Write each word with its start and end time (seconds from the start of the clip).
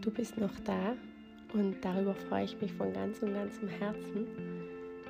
du 0.00 0.10
bist 0.10 0.38
noch 0.38 0.58
da 0.64 0.96
und 1.52 1.76
darüber 1.82 2.14
freue 2.14 2.44
ich 2.44 2.60
mich 2.60 2.72
von 2.72 2.92
ganzem, 2.92 3.34
ganzem 3.34 3.68
Herzen, 3.68 4.26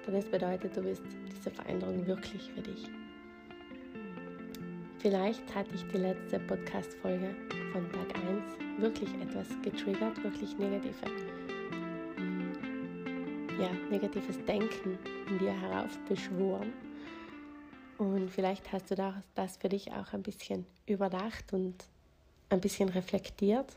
denn 0.07 0.15
es 0.15 0.27
bedeutet, 0.27 0.77
du 0.77 0.83
bist 0.83 1.03
diese 1.29 1.51
Veränderung 1.51 2.07
wirklich 2.07 2.51
für 2.53 2.63
dich. 2.63 2.89
Vielleicht 4.99 5.55
hat 5.55 5.71
dich 5.73 5.83
die 5.93 5.99
letzte 5.99 6.39
Podcast-Folge 6.41 7.35
von 7.73 7.91
Tag 7.93 8.15
1 8.15 8.83
wirklich 8.83 9.11
etwas 9.15 9.47
getriggert, 9.63 10.23
wirklich 10.23 10.59
negative, 10.59 11.07
ja, 13.61 13.71
negatives 13.91 14.45
Denken 14.45 14.99
in 15.29 15.39
dir 15.39 15.53
heraufbeschworen. 15.53 16.73
Und 17.99 18.31
vielleicht 18.31 18.73
hast 18.73 18.91
du 18.91 19.23
das 19.35 19.57
für 19.59 19.69
dich 19.69 19.93
auch 19.93 20.13
ein 20.13 20.23
bisschen 20.23 20.67
überdacht 20.87 21.53
und 21.53 21.75
ein 22.49 22.61
bisschen 22.61 22.89
reflektiert 22.89 23.77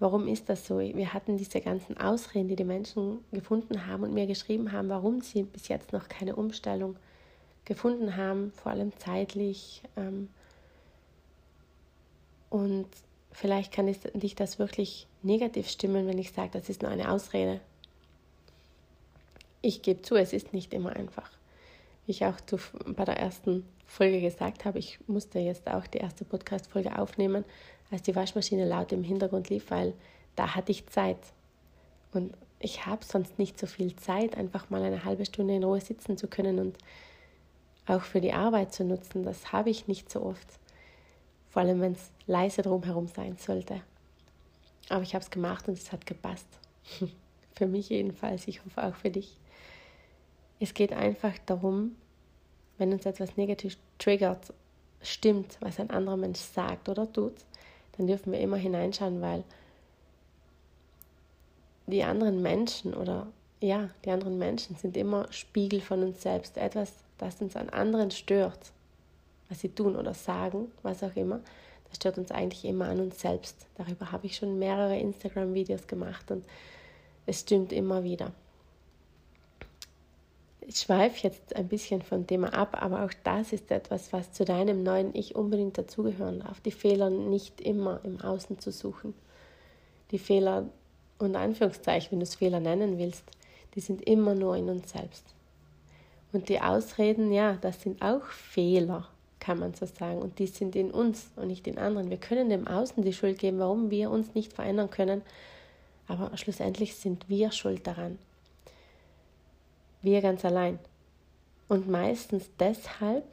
Warum 0.00 0.26
ist 0.28 0.48
das 0.48 0.66
so? 0.66 0.78
Wir 0.78 1.12
hatten 1.12 1.36
diese 1.36 1.60
ganzen 1.60 1.98
Ausreden, 1.98 2.48
die 2.48 2.56
die 2.56 2.64
Menschen 2.64 3.22
gefunden 3.32 3.86
haben 3.86 4.02
und 4.02 4.14
mir 4.14 4.26
geschrieben 4.26 4.72
haben, 4.72 4.88
warum 4.88 5.20
sie 5.20 5.42
bis 5.42 5.68
jetzt 5.68 5.92
noch 5.92 6.08
keine 6.08 6.36
Umstellung 6.36 6.96
gefunden 7.66 8.16
haben, 8.16 8.50
vor 8.52 8.72
allem 8.72 8.96
zeitlich. 8.98 9.82
Ähm, 9.96 10.30
und 12.48 12.86
vielleicht 13.30 13.72
kann 13.72 13.94
dich 14.14 14.34
das 14.34 14.58
wirklich 14.58 15.06
negativ 15.22 15.68
stimmen, 15.68 16.06
wenn 16.06 16.18
ich 16.18 16.32
sage, 16.32 16.50
das 16.54 16.70
ist 16.70 16.80
nur 16.80 16.90
eine 16.90 17.12
Ausrede. 17.12 17.60
Ich 19.60 19.82
gebe 19.82 20.00
zu, 20.00 20.16
es 20.16 20.32
ist 20.32 20.54
nicht 20.54 20.72
immer 20.72 20.96
einfach. 20.96 21.30
Wie 22.06 22.12
ich 22.12 22.24
auch 22.24 22.40
bei 22.86 23.04
der 23.04 23.18
ersten 23.18 23.66
Folge 23.86 24.22
gesagt 24.22 24.64
habe, 24.64 24.78
ich 24.78 24.98
musste 25.06 25.40
jetzt 25.40 25.68
auch 25.68 25.86
die 25.86 25.98
erste 25.98 26.24
Podcast-Folge 26.24 26.98
aufnehmen, 26.98 27.44
als 27.90 28.02
die 28.02 28.14
Waschmaschine 28.14 28.66
laut 28.66 28.92
im 28.92 29.02
Hintergrund 29.02 29.48
lief, 29.48 29.70
weil 29.70 29.94
da 30.36 30.54
hatte 30.54 30.72
ich 30.72 30.86
Zeit. 30.86 31.18
Und 32.12 32.34
ich 32.58 32.86
habe 32.86 33.04
sonst 33.04 33.38
nicht 33.38 33.58
so 33.58 33.66
viel 33.66 33.96
Zeit, 33.96 34.36
einfach 34.36 34.70
mal 34.70 34.82
eine 34.82 35.04
halbe 35.04 35.24
Stunde 35.24 35.54
in 35.54 35.64
Ruhe 35.64 35.80
sitzen 35.80 36.16
zu 36.16 36.28
können 36.28 36.58
und 36.58 36.76
auch 37.86 38.02
für 38.02 38.20
die 38.20 38.32
Arbeit 38.32 38.72
zu 38.72 38.84
nutzen. 38.84 39.24
Das 39.24 39.52
habe 39.52 39.70
ich 39.70 39.88
nicht 39.88 40.10
so 40.10 40.22
oft. 40.22 40.46
Vor 41.48 41.62
allem, 41.62 41.80
wenn 41.80 41.92
es 41.92 42.10
leise 42.26 42.62
drumherum 42.62 43.08
sein 43.08 43.36
sollte. 43.36 43.80
Aber 44.88 45.02
ich 45.02 45.14
habe 45.14 45.24
es 45.24 45.30
gemacht 45.30 45.66
und 45.68 45.78
es 45.78 45.90
hat 45.90 46.06
gepasst. 46.06 46.46
für 47.56 47.66
mich 47.66 47.88
jedenfalls, 47.88 48.46
ich 48.46 48.64
hoffe 48.64 48.84
auch 48.84 48.94
für 48.94 49.10
dich. 49.10 49.36
Es 50.60 50.74
geht 50.74 50.92
einfach 50.92 51.32
darum, 51.46 51.96
wenn 52.78 52.92
uns 52.92 53.06
etwas 53.06 53.36
negativ 53.36 53.76
triggert, 53.98 54.52
stimmt, 55.02 55.56
was 55.60 55.80
ein 55.80 55.90
anderer 55.90 56.16
Mensch 56.16 56.40
sagt 56.40 56.88
oder 56.88 57.10
tut, 57.10 57.34
dann 57.96 58.06
dürfen 58.06 58.32
wir 58.32 58.40
immer 58.40 58.56
hineinschauen, 58.56 59.20
weil 59.20 59.44
die 61.86 62.04
anderen 62.04 62.42
Menschen 62.42 62.94
oder 62.94 63.26
ja, 63.60 63.90
die 64.04 64.10
anderen 64.10 64.38
Menschen 64.38 64.76
sind 64.76 64.96
immer 64.96 65.30
Spiegel 65.32 65.80
von 65.80 66.02
uns 66.02 66.22
selbst. 66.22 66.56
Etwas, 66.56 66.92
das 67.18 67.40
uns 67.42 67.56
an 67.56 67.68
anderen 67.68 68.10
stört, 68.10 68.72
was 69.48 69.60
sie 69.60 69.68
tun 69.68 69.96
oder 69.96 70.14
sagen, 70.14 70.70
was 70.82 71.02
auch 71.02 71.14
immer, 71.14 71.40
das 71.88 71.96
stört 71.96 72.18
uns 72.18 72.30
eigentlich 72.30 72.64
immer 72.64 72.86
an 72.88 73.00
uns 73.00 73.20
selbst. 73.20 73.66
Darüber 73.76 74.12
habe 74.12 74.26
ich 74.26 74.36
schon 74.36 74.58
mehrere 74.58 74.96
Instagram-Videos 74.98 75.86
gemacht 75.88 76.30
und 76.30 76.44
es 77.26 77.40
stimmt 77.40 77.72
immer 77.72 78.02
wieder 78.02 78.32
ich 80.70 80.76
schweife 80.76 81.26
jetzt 81.26 81.56
ein 81.56 81.66
bisschen 81.66 82.00
vom 82.00 82.28
Thema 82.28 82.54
ab, 82.54 82.80
aber 82.80 83.04
auch 83.04 83.10
das 83.24 83.52
ist 83.52 83.72
etwas, 83.72 84.12
was 84.12 84.30
zu 84.30 84.44
deinem 84.44 84.84
neuen 84.84 85.12
Ich 85.16 85.34
unbedingt 85.34 85.76
dazugehören 85.76 86.40
darf. 86.40 86.60
Die 86.60 86.70
Fehler 86.70 87.10
nicht 87.10 87.60
immer 87.60 87.98
im 88.04 88.20
Außen 88.20 88.60
zu 88.60 88.70
suchen. 88.70 89.12
Die 90.12 90.20
Fehler, 90.20 90.68
unter 91.18 91.40
Anführungszeichen, 91.40 92.12
wenn 92.12 92.20
du 92.20 92.22
es 92.22 92.36
Fehler 92.36 92.60
nennen 92.60 92.98
willst, 92.98 93.24
die 93.74 93.80
sind 93.80 94.02
immer 94.02 94.36
nur 94.36 94.56
in 94.56 94.68
uns 94.68 94.92
selbst. 94.92 95.34
Und 96.32 96.48
die 96.48 96.60
Ausreden, 96.60 97.32
ja, 97.32 97.58
das 97.60 97.82
sind 97.82 98.00
auch 98.00 98.26
Fehler, 98.26 99.08
kann 99.40 99.58
man 99.58 99.74
so 99.74 99.86
sagen. 99.86 100.22
Und 100.22 100.38
die 100.38 100.46
sind 100.46 100.76
in 100.76 100.92
uns 100.92 101.32
und 101.34 101.48
nicht 101.48 101.66
in 101.66 101.78
anderen. 101.78 102.10
Wir 102.10 102.18
können 102.18 102.48
dem 102.48 102.68
Außen 102.68 103.02
die 103.02 103.12
Schuld 103.12 103.40
geben, 103.40 103.58
warum 103.58 103.90
wir 103.90 104.08
uns 104.08 104.36
nicht 104.36 104.52
verändern 104.52 104.88
können. 104.88 105.22
Aber 106.06 106.36
schlussendlich 106.36 106.94
sind 106.94 107.28
wir 107.28 107.50
schuld 107.50 107.88
daran. 107.88 108.20
Wir 110.02 110.22
ganz 110.22 110.44
allein. 110.44 110.78
Und 111.68 111.88
meistens 111.88 112.50
deshalb, 112.58 113.24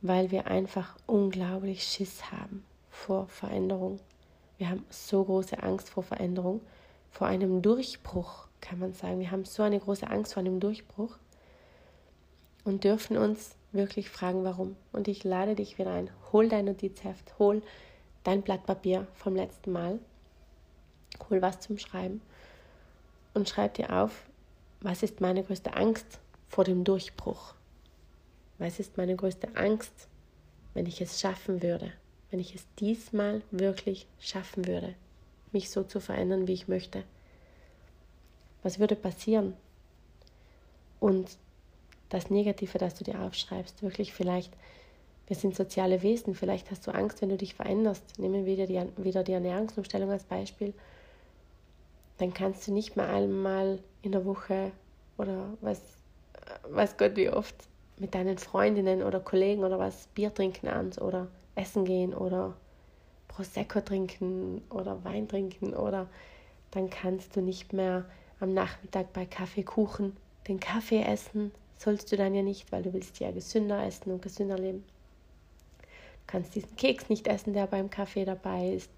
weil 0.00 0.30
wir 0.30 0.46
einfach 0.46 0.96
unglaublich 1.06 1.84
Schiss 1.84 2.30
haben 2.32 2.64
vor 2.90 3.28
Veränderung. 3.28 4.00
Wir 4.58 4.70
haben 4.70 4.84
so 4.90 5.24
große 5.24 5.62
Angst 5.62 5.90
vor 5.90 6.02
Veränderung, 6.02 6.60
vor 7.10 7.26
einem 7.26 7.62
Durchbruch, 7.62 8.48
kann 8.60 8.78
man 8.78 8.92
sagen. 8.92 9.20
Wir 9.20 9.30
haben 9.30 9.44
so 9.44 9.62
eine 9.62 9.78
große 9.78 10.08
Angst 10.08 10.34
vor 10.34 10.40
einem 10.40 10.60
Durchbruch 10.60 11.16
und 12.64 12.84
dürfen 12.84 13.16
uns 13.16 13.56
wirklich 13.72 14.08
fragen, 14.08 14.44
warum. 14.44 14.76
Und 14.92 15.08
ich 15.08 15.22
lade 15.24 15.54
dich 15.54 15.78
wieder 15.78 15.92
ein. 15.92 16.10
Hol 16.32 16.48
dein 16.48 16.64
Notizheft, 16.64 17.38
hol 17.38 17.62
dein 18.22 18.42
Blatt 18.42 18.64
Papier 18.64 19.06
vom 19.14 19.36
letzten 19.36 19.72
Mal, 19.72 19.98
hol 21.28 21.42
was 21.42 21.60
zum 21.60 21.78
Schreiben 21.78 22.22
und 23.34 23.48
schreib 23.48 23.74
dir 23.74 23.92
auf, 23.92 24.24
was 24.84 25.02
ist 25.02 25.20
meine 25.20 25.42
größte 25.42 25.74
Angst 25.74 26.20
vor 26.48 26.62
dem 26.62 26.84
Durchbruch? 26.84 27.54
Was 28.58 28.78
ist 28.78 28.96
meine 28.96 29.16
größte 29.16 29.56
Angst, 29.56 30.08
wenn 30.74 30.86
ich 30.86 31.00
es 31.00 31.20
schaffen 31.20 31.62
würde? 31.62 31.92
Wenn 32.30 32.38
ich 32.38 32.54
es 32.54 32.66
diesmal 32.78 33.42
wirklich 33.50 34.06
schaffen 34.20 34.66
würde, 34.66 34.94
mich 35.52 35.70
so 35.70 35.82
zu 35.82 36.00
verändern, 36.00 36.46
wie 36.46 36.52
ich 36.52 36.68
möchte? 36.68 37.02
Was 38.62 38.78
würde 38.78 38.94
passieren? 38.94 39.54
Und 41.00 41.38
das 42.10 42.30
Negative, 42.30 42.78
das 42.78 42.94
du 42.94 43.04
dir 43.04 43.20
aufschreibst, 43.20 43.82
wirklich 43.82 44.12
vielleicht, 44.12 44.52
wir 45.26 45.36
sind 45.36 45.56
soziale 45.56 46.02
Wesen, 46.02 46.34
vielleicht 46.34 46.70
hast 46.70 46.86
du 46.86 46.90
Angst, 46.92 47.22
wenn 47.22 47.30
du 47.30 47.36
dich 47.36 47.54
veränderst. 47.54 48.18
Nehmen 48.18 48.44
wir 48.44 48.52
wieder 48.52 48.66
die, 48.66 49.02
wieder 49.02 49.24
die 49.24 49.32
Ernährungsumstellung 49.32 50.10
als 50.10 50.24
Beispiel 50.24 50.74
dann 52.18 52.32
kannst 52.32 52.66
du 52.66 52.72
nicht 52.72 52.96
mehr 52.96 53.08
einmal 53.08 53.78
in 54.04 54.12
der 54.12 54.24
Woche 54.24 54.72
oder 55.18 55.48
was, 55.60 55.80
weiß 56.68 56.96
Gott 56.96 57.16
wie 57.16 57.30
oft 57.30 57.54
mit 57.96 58.14
deinen 58.14 58.38
Freundinnen 58.38 59.02
oder 59.02 59.20
Kollegen 59.20 59.64
oder 59.64 59.78
was 59.78 60.08
Bier 60.08 60.34
trinken 60.34 60.68
abends 60.68 61.00
oder 61.00 61.28
essen 61.54 61.84
gehen 61.84 62.12
oder 62.14 62.54
Prosecco 63.28 63.80
trinken 63.80 64.62
oder 64.70 65.02
Wein 65.04 65.28
trinken 65.28 65.74
oder 65.74 66.08
dann 66.70 66.90
kannst 66.90 67.36
du 67.36 67.40
nicht 67.40 67.72
mehr 67.72 68.04
am 68.40 68.52
Nachmittag 68.52 69.12
bei 69.12 69.26
Kaffee 69.26 69.62
Kuchen 69.62 70.16
den 70.48 70.60
Kaffee 70.60 71.02
essen. 71.02 71.52
Sollst 71.78 72.10
du 72.12 72.16
dann 72.16 72.34
ja 72.34 72.42
nicht, 72.42 72.70
weil 72.72 72.82
du 72.82 72.92
willst 72.92 73.18
ja 73.20 73.30
gesünder 73.30 73.84
essen 73.84 74.12
und 74.12 74.22
gesünder 74.22 74.58
leben. 74.58 74.84
Du 75.80 76.26
kannst 76.26 76.54
diesen 76.54 76.74
Keks 76.76 77.08
nicht 77.08 77.26
essen, 77.26 77.52
der 77.52 77.66
beim 77.66 77.90
Kaffee 77.90 78.24
dabei 78.24 78.70
ist. 78.70 78.90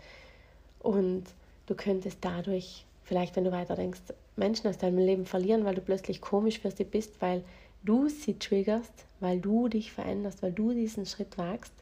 Und 0.80 1.24
du 1.66 1.74
könntest 1.74 2.18
dadurch 2.20 2.84
vielleicht, 3.06 3.36
wenn 3.36 3.44
du 3.44 3.52
weiter 3.52 3.76
denkst, 3.76 4.00
Menschen 4.36 4.68
aus 4.68 4.78
deinem 4.78 4.98
Leben 4.98 5.24
verlieren, 5.24 5.64
weil 5.64 5.74
du 5.74 5.80
plötzlich 5.80 6.20
komisch 6.20 6.58
für 6.58 6.70
sie 6.70 6.84
bist, 6.84 7.22
weil 7.22 7.42
du 7.84 8.08
sie 8.08 8.38
triggerst, 8.38 9.06
weil 9.20 9.40
du 9.40 9.68
dich 9.68 9.92
veränderst, 9.92 10.42
weil 10.42 10.52
du 10.52 10.72
diesen 10.72 11.06
Schritt 11.06 11.38
wagst. 11.38 11.72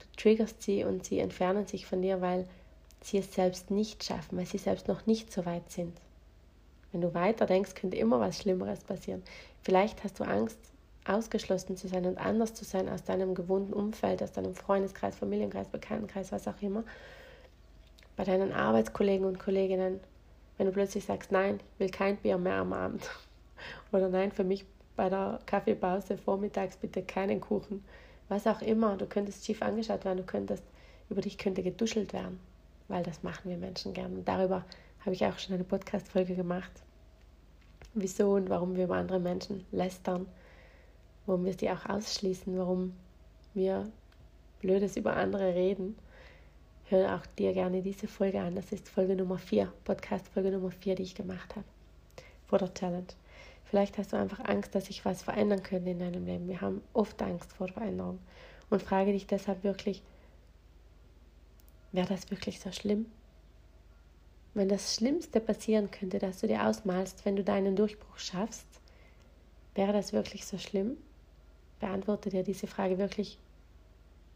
Du 0.00 0.06
triggerst 0.20 0.62
sie 0.62 0.84
und 0.84 1.04
sie 1.06 1.20
entfernen 1.20 1.66
sich 1.66 1.86
von 1.86 2.02
dir, 2.02 2.20
weil 2.20 2.46
sie 3.00 3.18
es 3.18 3.32
selbst 3.32 3.70
nicht 3.70 4.04
schaffen, 4.04 4.36
weil 4.36 4.46
sie 4.46 4.58
selbst 4.58 4.88
noch 4.88 5.06
nicht 5.06 5.32
so 5.32 5.46
weit 5.46 5.70
sind. 5.70 5.96
Wenn 6.90 7.00
du 7.00 7.14
weiter 7.14 7.46
denkst, 7.46 7.74
könnte 7.74 7.96
immer 7.96 8.18
was 8.18 8.38
Schlimmeres 8.38 8.80
passieren. 8.80 9.22
Vielleicht 9.62 10.02
hast 10.02 10.18
du 10.18 10.24
Angst, 10.24 10.58
ausgeschlossen 11.06 11.76
zu 11.76 11.86
sein 11.86 12.04
und 12.06 12.18
anders 12.18 12.54
zu 12.54 12.64
sein 12.64 12.88
aus 12.88 13.04
deinem 13.04 13.36
gewohnten 13.36 13.72
Umfeld, 13.72 14.22
aus 14.22 14.32
deinem 14.32 14.56
Freundeskreis, 14.56 15.16
Familienkreis, 15.16 15.68
Bekanntenkreis, 15.68 16.32
was 16.32 16.48
auch 16.48 16.60
immer, 16.60 16.82
bei 18.16 18.24
deinen 18.24 18.52
Arbeitskollegen 18.52 19.26
und 19.26 19.38
Kolleginnen, 19.38 20.00
wenn 20.56 20.66
du 20.66 20.72
plötzlich 20.72 21.04
sagst, 21.04 21.32
nein, 21.32 21.60
ich 21.74 21.80
will 21.80 21.90
kein 21.90 22.16
Bier 22.16 22.38
mehr 22.38 22.56
am 22.56 22.72
Abend. 22.72 23.08
Oder 23.92 24.08
nein, 24.08 24.32
für 24.32 24.44
mich 24.44 24.64
bei 24.96 25.08
der 25.08 25.40
Kaffeepause 25.46 26.16
vormittags 26.16 26.76
bitte 26.76 27.02
keinen 27.02 27.40
Kuchen. 27.40 27.84
Was 28.28 28.46
auch 28.46 28.62
immer, 28.62 28.96
du 28.96 29.06
könntest 29.06 29.44
schief 29.44 29.62
angeschaut 29.62 30.04
werden, 30.04 30.18
du 30.18 30.24
könntest, 30.24 30.64
über 31.10 31.20
dich 31.20 31.38
könnte 31.38 31.62
geduschelt 31.62 32.12
werden, 32.12 32.40
weil 32.88 33.02
das 33.02 33.22
machen 33.22 33.50
wir 33.50 33.56
Menschen 33.56 33.92
gern. 33.92 34.16
Und 34.16 34.26
darüber 34.26 34.64
habe 35.00 35.12
ich 35.12 35.24
auch 35.24 35.38
schon 35.38 35.54
eine 35.54 35.64
Podcast-Folge 35.64 36.34
gemacht. 36.34 36.72
Wieso 37.94 38.32
und 38.32 38.50
warum 38.50 38.74
wir 38.76 38.84
über 38.84 38.96
andere 38.96 39.20
Menschen 39.20 39.64
lästern, 39.70 40.26
warum 41.26 41.44
wir 41.44 41.54
sie 41.54 41.70
auch 41.70 41.86
ausschließen, 41.86 42.58
warum 42.58 42.94
wir 43.54 43.90
Blödes 44.60 44.96
über 44.96 45.16
andere 45.16 45.54
reden 45.54 45.96
hör 46.88 47.16
auch 47.16 47.26
dir 47.38 47.52
gerne 47.52 47.82
diese 47.82 48.08
Folge 48.08 48.40
an. 48.40 48.54
Das 48.54 48.72
ist 48.72 48.88
Folge 48.88 49.16
Nummer 49.16 49.38
4, 49.38 49.72
Podcast-Folge 49.84 50.50
Nummer 50.50 50.70
4, 50.70 50.94
die 50.94 51.02
ich 51.02 51.14
gemacht 51.14 51.56
habe 51.56 51.66
vor 52.46 52.58
der 52.58 52.72
Challenge. 52.74 53.06
Vielleicht 53.64 53.98
hast 53.98 54.12
du 54.12 54.16
einfach 54.16 54.40
Angst, 54.44 54.74
dass 54.74 54.86
sich 54.86 55.04
was 55.04 55.22
verändern 55.22 55.62
könnte 55.62 55.90
in 55.90 55.98
deinem 55.98 56.24
Leben. 56.26 56.48
Wir 56.48 56.60
haben 56.60 56.82
oft 56.92 57.20
Angst 57.22 57.52
vor 57.52 57.68
Veränderung. 57.68 58.20
Und 58.70 58.82
frage 58.82 59.12
dich 59.12 59.26
deshalb 59.26 59.64
wirklich, 59.64 60.02
wäre 61.92 62.08
das 62.08 62.30
wirklich 62.30 62.60
so 62.60 62.70
schlimm? 62.72 63.06
wenn 64.56 64.70
das 64.70 64.94
Schlimmste 64.94 65.38
passieren 65.40 65.90
könnte, 65.90 66.18
dass 66.18 66.40
du 66.40 66.46
dir 66.46 66.66
ausmalst, 66.66 67.26
wenn 67.26 67.36
du 67.36 67.44
deinen 67.44 67.76
Durchbruch 67.76 68.16
schaffst, 68.16 68.66
wäre 69.74 69.92
das 69.92 70.14
wirklich 70.14 70.46
so 70.46 70.56
schlimm? 70.56 70.96
Beantworte 71.78 72.30
dir 72.30 72.42
diese 72.42 72.66
Frage 72.66 72.96
wirklich, 72.96 73.38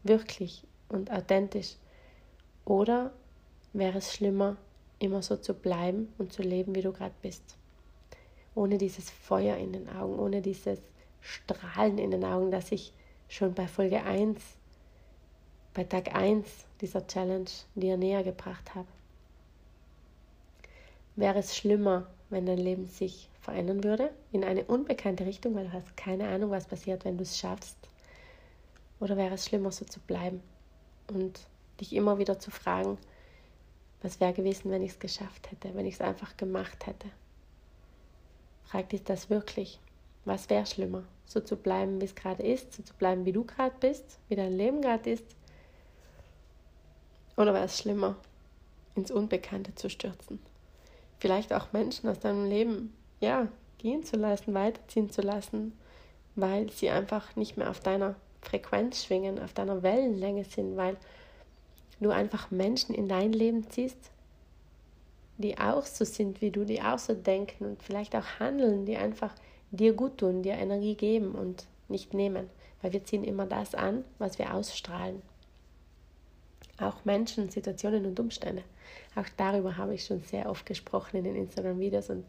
wirklich 0.03 0.63
und 0.89 1.09
authentisch. 1.11 1.75
Oder 2.71 3.11
wäre 3.73 3.97
es 3.97 4.13
schlimmer, 4.13 4.55
immer 4.97 5.21
so 5.21 5.35
zu 5.35 5.53
bleiben 5.53 6.13
und 6.17 6.31
zu 6.31 6.41
leben, 6.41 6.73
wie 6.73 6.81
du 6.81 6.93
gerade 6.93 7.13
bist? 7.21 7.57
Ohne 8.55 8.77
dieses 8.77 9.09
Feuer 9.09 9.57
in 9.57 9.73
den 9.73 9.89
Augen, 9.89 10.17
ohne 10.17 10.41
dieses 10.41 10.79
Strahlen 11.19 11.97
in 11.97 12.11
den 12.11 12.23
Augen, 12.23 12.49
das 12.49 12.71
ich 12.71 12.93
schon 13.27 13.53
bei 13.53 13.67
Folge 13.67 14.01
1, 14.01 14.41
bei 15.73 15.83
Tag 15.83 16.15
1 16.15 16.47
dieser 16.79 17.05
Challenge 17.05 17.49
dir 17.75 17.97
näher 17.97 18.23
gebracht 18.23 18.73
habe. 18.73 18.87
Wäre 21.17 21.39
es 21.39 21.57
schlimmer, 21.57 22.07
wenn 22.29 22.45
dein 22.45 22.57
Leben 22.57 22.85
sich 22.87 23.27
verändern 23.41 23.83
würde 23.83 24.11
in 24.31 24.45
eine 24.45 24.63
unbekannte 24.63 25.25
Richtung, 25.25 25.55
weil 25.55 25.65
du 25.65 25.73
hast 25.73 25.97
keine 25.97 26.29
Ahnung, 26.29 26.51
was 26.51 26.67
passiert, 26.67 27.03
wenn 27.03 27.17
du 27.17 27.23
es 27.23 27.37
schaffst? 27.37 27.75
Oder 29.01 29.17
wäre 29.17 29.33
es 29.33 29.45
schlimmer, 29.45 29.73
so 29.73 29.83
zu 29.83 29.99
bleiben 29.99 30.41
und 31.09 31.50
dich 31.81 31.93
immer 31.93 32.17
wieder 32.17 32.39
zu 32.39 32.51
fragen, 32.51 32.97
was 34.01 34.19
wäre 34.19 34.33
gewesen, 34.33 34.71
wenn 34.71 34.81
ich 34.81 34.91
es 34.91 34.99
geschafft 34.99 35.51
hätte, 35.51 35.75
wenn 35.75 35.85
ich 35.85 35.95
es 35.95 36.01
einfach 36.01 36.37
gemacht 36.37 36.87
hätte? 36.87 37.07
Frag 38.63 38.89
dich 38.89 39.03
das 39.03 39.29
wirklich. 39.29 39.79
Was 40.23 40.49
wäre 40.49 40.65
schlimmer? 40.65 41.03
So 41.25 41.39
zu 41.41 41.57
bleiben, 41.57 41.99
wie 41.99 42.05
es 42.05 42.15
gerade 42.15 42.43
ist, 42.43 42.73
so 42.73 42.83
zu 42.83 42.93
bleiben, 42.93 43.25
wie 43.25 43.33
du 43.33 43.43
gerade 43.43 43.75
bist, 43.79 44.19
wie 44.29 44.35
dein 44.35 44.55
Leben 44.55 44.81
gerade 44.81 45.11
ist? 45.11 45.25
Oder 47.35 47.53
wäre 47.53 47.65
es 47.65 47.77
schlimmer, 47.77 48.15
ins 48.95 49.11
Unbekannte 49.11 49.75
zu 49.75 49.89
stürzen? 49.89 50.39
vielleicht 51.21 51.53
auch 51.53 51.71
Menschen 51.71 52.09
aus 52.09 52.19
deinem 52.19 52.49
Leben, 52.49 52.93
ja, 53.19 53.47
gehen 53.77 54.03
zu 54.03 54.17
lassen, 54.17 54.53
weiterziehen 54.53 55.11
zu 55.11 55.21
lassen, 55.21 55.77
weil 56.35 56.69
sie 56.71 56.89
einfach 56.89 57.35
nicht 57.35 57.57
mehr 57.57 57.69
auf 57.69 57.79
deiner 57.79 58.15
Frequenz 58.41 59.05
schwingen, 59.05 59.39
auf 59.39 59.53
deiner 59.53 59.83
Wellenlänge 59.83 60.43
sind, 60.43 60.75
weil 60.75 60.97
du 62.01 62.09
einfach 62.09 62.51
Menschen 62.51 62.95
in 62.95 63.07
dein 63.07 63.31
Leben 63.31 63.69
ziehst, 63.69 64.11
die 65.37 65.57
auch 65.57 65.85
so 65.85 66.05
sind 66.05 66.41
wie 66.41 66.51
du, 66.51 66.65
die 66.65 66.81
auch 66.81 66.99
so 66.99 67.13
denken 67.13 67.65
und 67.65 67.83
vielleicht 67.83 68.15
auch 68.15 68.39
handeln, 68.39 68.85
die 68.85 68.97
einfach 68.97 69.33
dir 69.71 69.93
gut 69.93 70.17
tun, 70.17 70.43
dir 70.43 70.53
Energie 70.53 70.95
geben 70.95 71.33
und 71.33 71.65
nicht 71.87 72.13
nehmen, 72.13 72.49
weil 72.81 72.93
wir 72.93 73.03
ziehen 73.03 73.23
immer 73.23 73.45
das 73.45 73.75
an, 73.75 74.03
was 74.19 74.39
wir 74.39 74.53
ausstrahlen. 74.53 75.21
Auch 76.79 77.05
Menschen, 77.05 77.49
Situationen 77.49 78.05
und 78.05 78.19
Umstände. 78.19 78.63
Auch 79.15 79.27
darüber 79.37 79.77
habe 79.77 79.93
ich 79.93 80.05
schon 80.05 80.21
sehr 80.23 80.49
oft 80.49 80.65
gesprochen 80.65 81.17
in 81.17 81.23
den 81.23 81.35
Instagram-Videos 81.35 82.09
und 82.09 82.25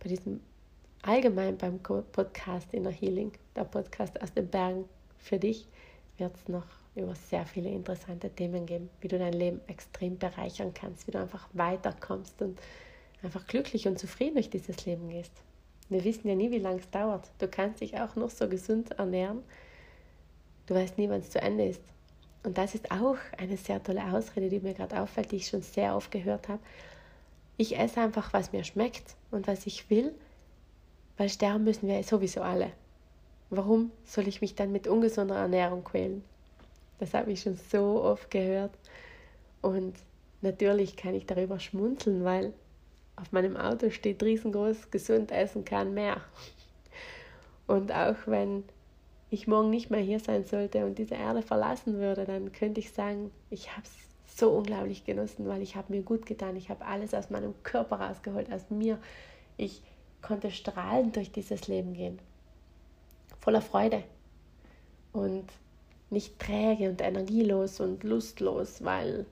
bei 0.00 0.08
diesem 0.08 0.40
allgemein 1.02 1.58
beim 1.58 1.78
Podcast 1.80 2.72
Inner 2.72 2.90
Healing, 2.90 3.32
der 3.54 3.64
Podcast 3.64 4.20
aus 4.22 4.32
den 4.32 4.48
Bergen 4.48 4.86
für 5.18 5.38
dich, 5.38 5.68
wird 6.18 6.34
es 6.34 6.48
noch 6.48 6.66
über 6.96 7.14
sehr 7.14 7.46
viele 7.46 7.68
interessante 7.68 8.30
Themen 8.30 8.66
geben, 8.66 8.90
wie 9.00 9.08
du 9.08 9.18
dein 9.18 9.32
Leben 9.32 9.60
extrem 9.68 10.18
bereichern 10.18 10.72
kannst, 10.74 11.06
wie 11.06 11.12
du 11.12 11.20
einfach 11.20 11.48
weiterkommst 11.52 12.40
und 12.42 12.58
einfach 13.22 13.46
glücklich 13.46 13.86
und 13.86 13.98
zufrieden 13.98 14.34
durch 14.34 14.50
dieses 14.50 14.84
Leben 14.86 15.08
gehst. 15.08 15.32
Wir 15.88 16.02
wissen 16.04 16.28
ja 16.28 16.34
nie, 16.34 16.50
wie 16.50 16.58
lange 16.58 16.80
es 16.80 16.90
dauert. 16.90 17.30
Du 17.38 17.46
kannst 17.48 17.80
dich 17.80 18.00
auch 18.00 18.16
noch 18.16 18.30
so 18.30 18.48
gesund 18.48 18.92
ernähren. 18.92 19.42
Du 20.66 20.74
weißt 20.74 20.98
nie, 20.98 21.08
wann 21.08 21.20
es 21.20 21.30
zu 21.30 21.40
Ende 21.40 21.66
ist. 21.66 21.82
Und 22.42 22.58
das 22.58 22.74
ist 22.74 22.90
auch 22.90 23.16
eine 23.38 23.56
sehr 23.56 23.82
tolle 23.82 24.04
Ausrede, 24.12 24.48
die 24.48 24.60
mir 24.60 24.74
gerade 24.74 25.00
auffällt, 25.00 25.32
die 25.32 25.36
ich 25.36 25.48
schon 25.48 25.62
sehr 25.62 25.94
oft 25.96 26.10
gehört 26.10 26.48
habe. 26.48 26.62
Ich 27.56 27.78
esse 27.78 28.00
einfach, 28.00 28.32
was 28.32 28.52
mir 28.52 28.64
schmeckt 28.64 29.16
und 29.30 29.46
was 29.46 29.66
ich 29.66 29.88
will, 29.90 30.14
weil 31.16 31.28
sterben 31.28 31.64
müssen 31.64 31.88
wir 31.88 32.02
sowieso 32.02 32.42
alle. 32.42 32.70
Warum 33.50 33.92
soll 34.04 34.28
ich 34.28 34.40
mich 34.40 34.54
dann 34.54 34.72
mit 34.72 34.86
ungesunder 34.86 35.36
Ernährung 35.36 35.84
quälen? 35.84 36.24
Das 36.98 37.14
habe 37.14 37.32
ich 37.32 37.42
schon 37.42 37.56
so 37.56 38.02
oft 38.02 38.30
gehört. 38.30 38.72
Und 39.62 39.96
natürlich 40.40 40.96
kann 40.96 41.14
ich 41.14 41.26
darüber 41.26 41.58
schmunzeln, 41.60 42.24
weil 42.24 42.52
auf 43.16 43.32
meinem 43.32 43.56
Auto 43.56 43.90
steht 43.90 44.22
riesengroß, 44.22 44.90
gesund 44.90 45.32
essen 45.32 45.64
kann 45.64 45.94
mehr. 45.94 46.20
Und 47.66 47.92
auch 47.92 48.16
wenn 48.26 48.64
ich 49.30 49.46
morgen 49.46 49.70
nicht 49.70 49.90
mehr 49.90 50.00
hier 50.00 50.20
sein 50.20 50.44
sollte 50.44 50.84
und 50.86 50.98
diese 50.98 51.14
Erde 51.14 51.42
verlassen 51.42 51.98
würde, 51.98 52.24
dann 52.24 52.52
könnte 52.52 52.80
ich 52.80 52.92
sagen, 52.92 53.30
ich 53.50 53.72
habe 53.72 53.82
es 53.82 54.38
so 54.38 54.50
unglaublich 54.50 55.04
genossen, 55.04 55.48
weil 55.48 55.62
ich 55.62 55.76
habe 55.76 55.92
mir 55.92 56.02
gut 56.02 56.26
getan. 56.26 56.56
Ich 56.56 56.68
habe 56.68 56.84
alles 56.84 57.14
aus 57.14 57.30
meinem 57.30 57.54
Körper 57.62 58.00
rausgeholt, 58.00 58.52
aus 58.52 58.70
mir. 58.70 58.98
Ich 59.56 59.82
konnte 60.22 60.50
strahlend 60.50 61.16
durch 61.16 61.32
dieses 61.32 61.68
Leben 61.68 61.94
gehen. 61.94 62.18
Voller 63.40 63.62
Freude. 63.62 64.02
Und 65.12 65.46
nicht 66.10 66.38
träge 66.38 66.88
und 66.88 67.00
energielos 67.00 67.80
und 67.80 68.04
lustlos, 68.04 68.84
weil 68.84 69.26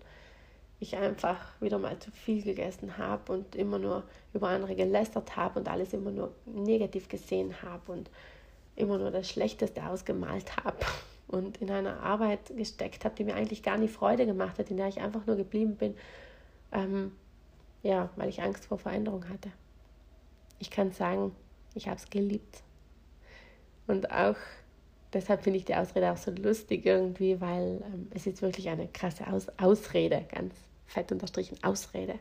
ich 0.81 0.97
einfach 0.97 1.39
wieder 1.61 1.79
mal 1.79 1.99
zu 1.99 2.11
viel 2.11 2.43
gegessen 2.43 2.99
habe 2.99 3.33
und 3.33 3.55
immer 3.55 3.79
nur 3.79 4.03
über 4.33 4.49
andere 4.49 4.75
gelästert 4.75 5.37
habe 5.37 5.61
und 5.61 5.69
alles 5.69 5.93
immer 5.93 6.11
nur 6.11 6.33
negativ 6.47 7.09
gesehen 7.09 7.63
habe 7.63 7.93
und 7.93 8.11
immer 8.77 8.99
nur 8.99 9.11
das 9.11 9.29
Schlechteste 9.29 9.87
ausgemalt 9.87 10.57
habe 10.57 10.79
und 11.29 11.59
in 11.59 11.71
einer 11.71 12.01
Arbeit 12.01 12.57
gesteckt 12.57 13.05
habe, 13.05 13.15
die 13.15 13.25
mir 13.25 13.35
eigentlich 13.35 13.63
gar 13.63 13.79
nicht 13.79 13.95
Freude 13.95 14.27
gemacht 14.27 14.59
hat, 14.59 14.71
in 14.71 14.77
der 14.77 14.89
ich 14.89 15.01
einfach 15.01 15.27
nur 15.27 15.37
geblieben 15.37 15.77
bin, 15.77 15.95
ähm, 16.73 17.13
ja, 17.83 18.11
weil 18.17 18.29
ich 18.29 18.43
Angst 18.43 18.67
vor 18.67 18.79
Veränderung 18.79 19.29
hatte. 19.29 19.51
Ich 20.59 20.71
kann 20.71 20.93
sagen, 20.93 21.35
ich 21.75 21.89
habe 21.89 21.97
es 21.97 22.11
geliebt. 22.11 22.63
Und 23.87 24.11
auch 24.11 24.37
deshalb 25.15 25.43
finde 25.43 25.59
ich 25.59 25.65
die 25.65 25.75
Ausrede 25.75 26.11
auch 26.11 26.17
so 26.17 26.31
lustig 26.31 26.85
irgendwie, 26.85 27.41
weil 27.41 27.83
ähm, 27.87 28.09
es 28.15 28.27
ist 28.27 28.43
wirklich 28.43 28.69
eine 28.69 28.89
krasse 28.89 29.27
Aus 29.27 29.47
Ausrede, 29.59 30.25
ganz 30.33 30.55
fett 30.87 31.11
unterstrichen 31.13 31.57
Ausrede. 31.63 32.19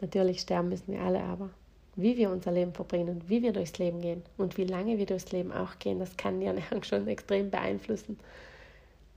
Natürlich 0.00 0.40
sterben 0.40 0.68
müssen 0.68 0.92
wir 0.92 1.00
alle, 1.00 1.20
aber 1.20 1.50
wie 1.96 2.16
wir 2.16 2.30
unser 2.30 2.52
Leben 2.52 2.72
verbringen 2.72 3.08
und 3.08 3.28
wie 3.28 3.42
wir 3.42 3.52
durchs 3.52 3.78
Leben 3.78 4.00
gehen 4.00 4.22
und 4.36 4.56
wie 4.58 4.64
lange 4.64 4.98
wir 4.98 5.06
durchs 5.06 5.32
Leben 5.32 5.52
auch 5.52 5.78
gehen, 5.78 5.98
das 5.98 6.16
kann 6.16 6.40
die 6.40 6.46
Ernährung 6.46 6.82
schon 6.84 7.08
extrem 7.08 7.50
beeinflussen. 7.50 8.18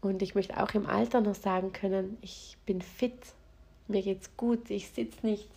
Und 0.01 0.21
ich 0.21 0.35
möchte 0.35 0.61
auch 0.61 0.73
im 0.73 0.85
Alter 0.85 1.21
noch 1.21 1.35
sagen 1.35 1.73
können, 1.73 2.17
ich 2.21 2.57
bin 2.65 2.81
fit, 2.81 3.17
mir 3.87 4.01
geht's 4.01 4.29
gut, 4.37 4.69
ich 4.69 4.89
sitze 4.89 5.25
nicht 5.25 5.49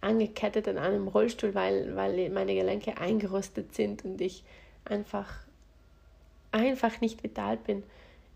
angekettet 0.00 0.66
in 0.66 0.78
einem 0.78 1.08
Rollstuhl, 1.08 1.54
weil, 1.54 1.94
weil 1.94 2.30
meine 2.30 2.54
Gelenke 2.54 2.96
eingerostet 2.98 3.74
sind 3.74 4.04
und 4.04 4.20
ich 4.20 4.42
einfach, 4.90 5.28
einfach 6.52 7.00
nicht 7.00 7.22
vital 7.22 7.56
bin. 7.56 7.82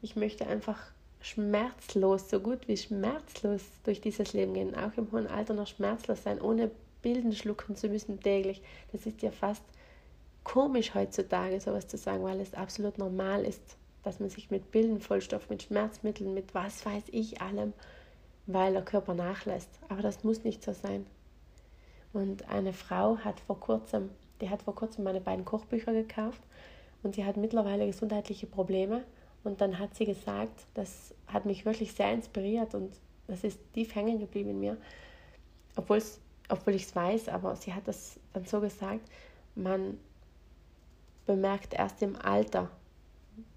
Ich 0.03 0.17
möchte 0.17 0.47
einfach 0.47 0.79
schmerzlos, 1.21 2.29
so 2.29 2.41
gut 2.41 2.69
wie 2.69 2.77
schmerzlos 2.77 3.63
durch 3.85 4.01
dieses 4.01 4.33
Leben 4.35 4.55
gehen, 4.55 4.75
auch 4.75 4.97
im 4.97 5.11
hohen 5.11 5.27
Alter 5.27 5.55
noch 5.55 5.67
schmerzlos 5.67 6.23
sein, 6.23 6.41
ohne 6.41 6.71
Bilden 7.01 7.33
schlucken 7.33 7.77
zu 7.77 7.89
müssen 7.89 8.21
täglich. 8.21 8.63
Das 8.93 9.07
ist 9.07 9.23
ja 9.23 9.31
fast 9.31 9.63
komisch 10.43 10.95
heutzutage, 10.95 11.61
sowas 11.61 11.87
zu 11.87 11.97
sagen, 11.97 12.25
weil 12.25 12.41
es 12.41 12.55
absolut 12.55 12.99
normal 12.99 13.45
ist, 13.45 13.77
dass 14.03 14.21
man 14.21 14.29
sich 14.29 14.51
mit 14.51 14.71
Bilden, 14.71 15.01
Vollstoff, 15.01 15.49
mit 15.49 15.63
Schmerzmitteln, 15.63 16.35
mit 16.35 16.55
was 16.55 16.85
weiß 16.85 17.05
ich 17.11 17.41
allem, 17.41 17.73
weil 18.47 18.75
der 18.75 18.85
Körper 18.85 19.15
nachlässt. 19.15 19.71
Aber 19.89 20.03
das 20.03 20.25
muss 20.25 20.45
nicht 20.45 20.63
so 20.63 20.73
sein. 20.73 21.07
Und 22.13 22.49
eine 22.49 22.75
Frau 22.75 23.17
hat 23.19 23.41
vor 23.41 23.59
kurzem, 23.59 24.11
die 24.41 24.51
hat 24.51 24.63
vor 24.63 24.75
kurzem 24.75 25.05
meine 25.05 25.21
beiden 25.21 25.45
Kochbücher 25.45 25.93
gekauft 25.93 26.43
und 27.03 27.15
sie 27.15 27.25
hat 27.25 27.37
mittlerweile 27.37 27.87
gesundheitliche 27.87 28.47
Probleme. 28.47 29.05
Und 29.43 29.61
dann 29.61 29.79
hat 29.79 29.95
sie 29.95 30.07
gesagt, 30.07 30.67
das 30.73 31.15
hat 31.27 31.45
mich 31.45 31.67
wirklich 31.67 31.93
sehr 31.93 32.13
inspiriert 32.13 32.75
und 32.75 32.95
das 33.27 33.45
ist 33.45 33.61
tief 33.75 33.95
hängen 33.95 34.19
geblieben 34.19 34.51
in 34.51 34.61
mir, 34.61 34.77
obwohl 35.77 35.99
es 35.99 36.21
obwohl 36.49 36.75
ich 36.75 36.85
es 36.85 36.95
weiß, 36.95 37.29
aber 37.29 37.57
sie 37.57 37.73
hat 37.73 37.89
das 37.89 38.19
dann 38.33 38.45
so 38.45 38.61
gesagt, 38.61 39.09
man 39.55 39.99
bemerkt 41.27 41.75
erst 41.75 42.03
im 42.03 42.17
Alter, 42.17 42.71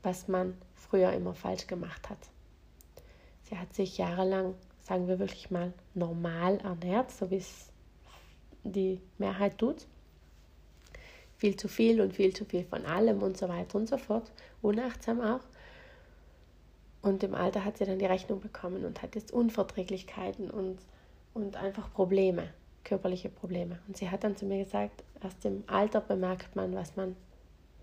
was 0.04 0.28
man 0.28 0.58
früher 0.76 1.12
immer 1.12 1.34
falsch 1.34 1.68
gemacht 1.68 2.10
hat. 2.10 2.18
Sie 3.44 3.58
hat 3.58 3.74
sich 3.74 3.98
jahrelang, 3.98 4.56
sagen 4.82 5.08
wir 5.08 5.20
wirklich 5.20 5.52
mal, 5.52 5.74
normal 5.94 6.60
ernährt, 6.60 7.12
so 7.12 7.30
wie 7.30 7.38
es 7.38 7.70
die 8.64 9.02
Mehrheit 9.18 9.58
tut. 9.58 9.86
Viel 11.38 11.56
zu 11.56 11.68
viel 11.68 12.02
und 12.02 12.14
viel 12.14 12.34
zu 12.34 12.46
viel 12.46 12.66
von 12.66 12.86
allem 12.86 13.22
und 13.22 13.38
so 13.38 13.48
weiter 13.48 13.78
und 13.78 13.88
so 13.88 13.98
fort. 13.98 14.32
Unachtsam 14.62 15.22
auch. 15.22 15.42
Und 17.02 17.24
im 17.24 17.36
Alter 17.36 17.64
hat 17.64 17.78
sie 17.78 17.86
dann 17.86 18.00
die 18.00 18.06
Rechnung 18.06 18.42
bekommen 18.42 18.84
und 18.84 19.02
hat 19.02 19.16
jetzt 19.16 19.32
Unverträglichkeiten 19.32 20.50
und, 20.50 20.80
und 21.34 21.56
einfach 21.56 21.94
Probleme 21.94 22.50
körperliche 22.88 23.30
Probleme. 23.30 23.80
Und 23.88 23.98
sie 23.98 24.10
hat 24.10 24.24
dann 24.24 24.38
zu 24.38 24.46
mir 24.46 24.64
gesagt, 24.64 25.04
erst 25.22 25.44
im 25.46 25.64
Alter 25.68 26.00
bemerkt 26.00 26.56
man, 26.56 26.74
was 26.74 26.96
man 26.96 27.16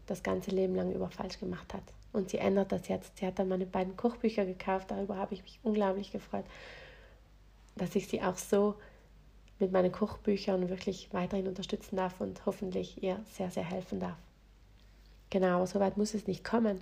das 0.07 0.23
ganze 0.23 0.51
Leben 0.51 0.75
lang 0.75 0.93
über 0.93 1.11
falsch 1.11 1.39
gemacht 1.39 1.75
hat. 1.75 1.83
Und 2.13 2.31
sie 2.31 2.39
ändert 2.39 2.73
das 2.73 2.89
jetzt. 2.89 3.19
Sie 3.19 3.27
hat 3.27 3.39
dann 3.39 3.49
meine 3.49 3.67
beiden 3.67 3.97
Kochbücher 3.97 4.47
gekauft, 4.47 4.91
darüber 4.91 5.17
habe 5.17 5.35
ich 5.35 5.43
mich 5.43 5.61
unglaublich 5.63 6.11
gefreut. 6.11 6.45
dass 7.77 7.97
ich 7.97 8.07
sie 8.07 8.23
auch 8.23 8.37
so 8.37 8.77
mit 9.59 9.73
meinen 9.73 9.93
Kochbüchern 9.93 10.69
wirklich 10.69 11.09
weiterhin 11.13 11.47
unterstützen 11.47 11.97
darf 11.97 12.21
und 12.21 12.45
hoffentlich 12.47 13.03
ihr 13.03 13.21
sehr, 13.33 13.51
sehr 13.51 13.65
helfen 13.65 14.01
darf. 14.01 14.19
Genau, 15.31 15.65
so 15.67 15.81
weit 15.81 15.97
muss 15.97 16.15
es 16.15 16.27
nicht 16.27 16.45
kommen, 16.45 16.81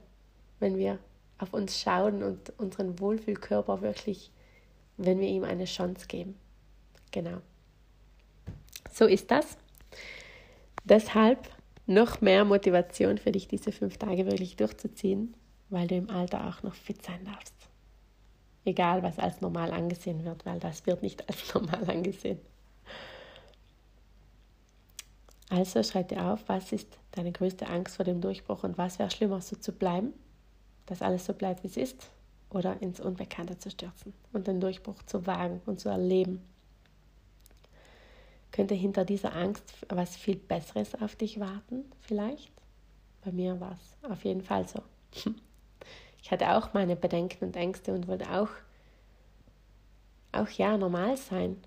wenn 0.58 0.76
wir 0.76 0.98
auf 1.38 1.52
uns 1.52 1.80
schauen 1.80 2.22
und 2.22 2.52
unseren 2.58 2.98
Wohlfühlkörper 2.98 3.82
wirklich, 3.82 4.30
wenn 4.96 5.20
wir 5.20 5.28
ihm 5.28 5.44
eine 5.44 5.64
Chance 5.64 6.06
geben. 6.06 6.36
Genau. 7.10 7.38
So 8.90 9.06
ist 9.06 9.30
das. 9.30 9.56
Deshalb 10.84 11.48
noch 11.86 12.20
mehr 12.20 12.44
Motivation 12.44 13.18
für 13.18 13.32
dich, 13.32 13.48
diese 13.48 13.72
fünf 13.72 13.98
Tage 13.98 14.26
wirklich 14.26 14.56
durchzuziehen, 14.56 15.34
weil 15.68 15.86
du 15.86 15.96
im 15.96 16.10
Alter 16.10 16.48
auch 16.48 16.62
noch 16.62 16.74
fit 16.74 17.02
sein 17.02 17.24
darfst. 17.24 17.54
Egal, 18.64 19.02
was 19.02 19.18
als 19.18 19.40
normal 19.40 19.72
angesehen 19.72 20.24
wird, 20.24 20.46
weil 20.46 20.60
das 20.60 20.86
wird 20.86 21.02
nicht 21.02 21.28
als 21.28 21.54
normal 21.54 21.88
angesehen. 21.88 22.38
Also 25.52 25.82
schreib 25.82 26.08
dir 26.08 26.24
auf, 26.24 26.40
was 26.46 26.72
ist 26.72 26.96
deine 27.10 27.30
größte 27.30 27.66
Angst 27.66 27.96
vor 27.96 28.06
dem 28.06 28.22
Durchbruch 28.22 28.64
und 28.64 28.78
was 28.78 28.98
wäre 28.98 29.10
schlimmer, 29.10 29.42
so 29.42 29.54
zu 29.54 29.72
bleiben, 29.72 30.14
dass 30.86 31.02
alles 31.02 31.26
so 31.26 31.34
bleibt, 31.34 31.62
wie 31.62 31.66
es 31.66 31.76
ist, 31.76 32.08
oder 32.48 32.80
ins 32.80 33.00
Unbekannte 33.00 33.58
zu 33.58 33.70
stürzen 33.70 34.14
und 34.32 34.46
den 34.46 34.62
Durchbruch 34.62 35.02
zu 35.02 35.26
wagen 35.26 35.60
und 35.66 35.78
zu 35.78 35.90
erleben. 35.90 36.40
Könnte 38.50 38.74
hinter 38.74 39.04
dieser 39.04 39.36
Angst 39.36 39.74
was 39.90 40.16
viel 40.16 40.36
Besseres 40.36 40.94
auf 40.94 41.16
dich 41.16 41.38
warten, 41.38 41.84
vielleicht? 42.00 42.50
Bei 43.22 43.30
mir 43.30 43.60
war 43.60 43.78
es 43.78 44.10
auf 44.10 44.24
jeden 44.24 44.42
Fall 44.42 44.66
so. 44.66 44.80
Ich 46.22 46.30
hatte 46.30 46.52
auch 46.56 46.72
meine 46.72 46.96
Bedenken 46.96 47.44
und 47.44 47.56
Ängste 47.56 47.92
und 47.92 48.08
wollte 48.08 48.30
auch, 48.30 48.48
auch 50.32 50.48
ja 50.48 50.78
normal 50.78 51.18
sein 51.18 51.58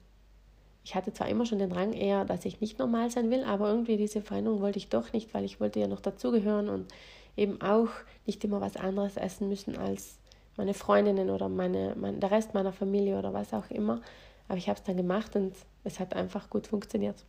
ich 0.85 0.93
hatte 0.93 1.11
zwar 1.11 1.27
immer 1.27 1.47
schon 1.47 1.57
den 1.57 1.71
Drang 1.71 1.93
eher, 1.93 2.25
dass 2.25 2.45
ich 2.45 2.61
nicht 2.61 2.77
normal 2.77 3.09
sein 3.09 3.31
will, 3.31 3.43
aber 3.43 3.69
irgendwie 3.69 3.97
diese 3.97 4.21
Veränderung 4.21 4.61
wollte 4.61 4.77
ich 4.77 4.87
doch 4.87 5.13
nicht, 5.13 5.33
weil 5.33 5.43
ich 5.43 5.59
wollte 5.59 5.79
ja 5.79 5.87
noch 5.87 5.99
dazugehören 5.99 6.69
und 6.69 6.93
eben 7.35 7.59
auch 7.59 7.89
nicht 8.27 8.43
immer 8.43 8.61
was 8.61 8.77
anderes 8.77 9.17
essen 9.17 9.49
müssen 9.49 9.77
als 9.77 10.19
meine 10.57 10.75
Freundinnen 10.75 11.31
oder 11.31 11.49
meine, 11.49 11.95
mein, 11.99 12.19
der 12.19 12.29
Rest 12.29 12.53
meiner 12.53 12.71
Familie 12.71 13.17
oder 13.17 13.33
was 13.33 13.51
auch 13.51 13.71
immer. 13.71 13.99
Aber 14.47 14.59
ich 14.59 14.69
habe 14.69 14.77
es 14.77 14.83
dann 14.83 14.95
gemacht 14.95 15.35
und 15.35 15.55
es 15.83 15.99
hat 15.99 16.15
einfach 16.15 16.51
gut 16.51 16.67
funktioniert. 16.67 17.25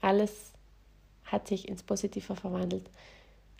Alles 0.00 0.52
hat 1.24 1.48
sich 1.48 1.68
ins 1.68 1.82
Positive 1.82 2.36
verwandelt. 2.36 2.88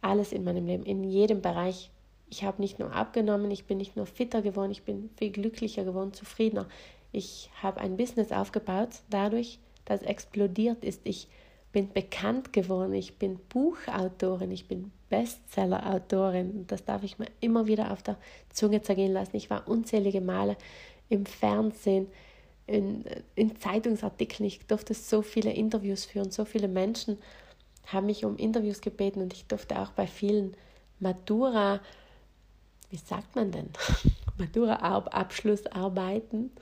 Alles 0.03 0.33
in 0.33 0.45
meinem 0.45 0.67
Leben, 0.67 0.85
in 0.85 1.03
jedem 1.03 1.43
Bereich. 1.43 1.91
Ich 2.31 2.45
habe 2.45 2.63
nicht 2.63 2.79
nur 2.79 2.95
abgenommen, 2.95 3.51
ich 3.51 3.65
bin 3.65 3.79
nicht 3.79 3.97
nur 3.97 4.07
fitter 4.07 4.41
geworden, 4.41 4.71
ich 4.71 4.85
bin 4.85 5.11
viel 5.17 5.33
glücklicher 5.33 5.83
geworden, 5.83 6.13
zufriedener. 6.13 6.69
Ich 7.13 7.51
habe 7.63 7.81
ein 7.81 7.97
Business 7.97 8.33
aufgebaut 8.33 8.91
dadurch, 9.11 9.59
dass 9.85 10.03
explodiert 10.03 10.85
ist. 10.85 11.01
Ich 11.05 11.29
bin 11.73 11.93
bekannt 11.93 12.53
geworden, 12.53 12.95
ich 12.95 13.19
bin 13.19 13.39
Buchautorin, 13.49 14.51
ich 14.51 14.67
bin 14.69 14.93
Bestsellerautorin. 15.09 16.67
Das 16.67 16.85
darf 16.85 17.03
ich 17.03 17.19
mir 17.19 17.29
immer 17.41 17.67
wieder 17.67 17.93
auf 17.93 18.03
der 18.03 18.19
Zunge 18.51 18.83
zergehen 18.83 19.13
lassen. 19.13 19.37
Ich 19.37 19.49
war 19.51 19.69
unzählige 19.69 20.21
Male 20.21 20.57
im 21.09 21.27
Fernsehen, 21.27 22.09
in, 22.67 23.05
in 23.35 23.57
Zeitungsartikeln. 23.57 24.47
Ich 24.47 24.65
durfte 24.67 24.95
so 24.95 25.23
viele 25.23 25.53
Interviews 25.53 26.07
führen. 26.07 26.31
So 26.31 26.45
viele 26.45 26.69
Menschen 26.69 27.19
haben 27.87 28.07
mich 28.07 28.25
um 28.25 28.37
Interviews 28.37 28.81
gebeten 28.81 29.21
und 29.21 29.35
ich 29.35 29.47
durfte 29.47 29.77
auch 29.79 29.91
bei 29.91 30.07
vielen 30.07 30.57
Matura, 31.01 31.81
wie 32.91 32.97
sagt 32.97 33.35
man 33.35 33.51
denn, 33.51 33.71
Matura-Abschlussarbeiten 34.39 36.53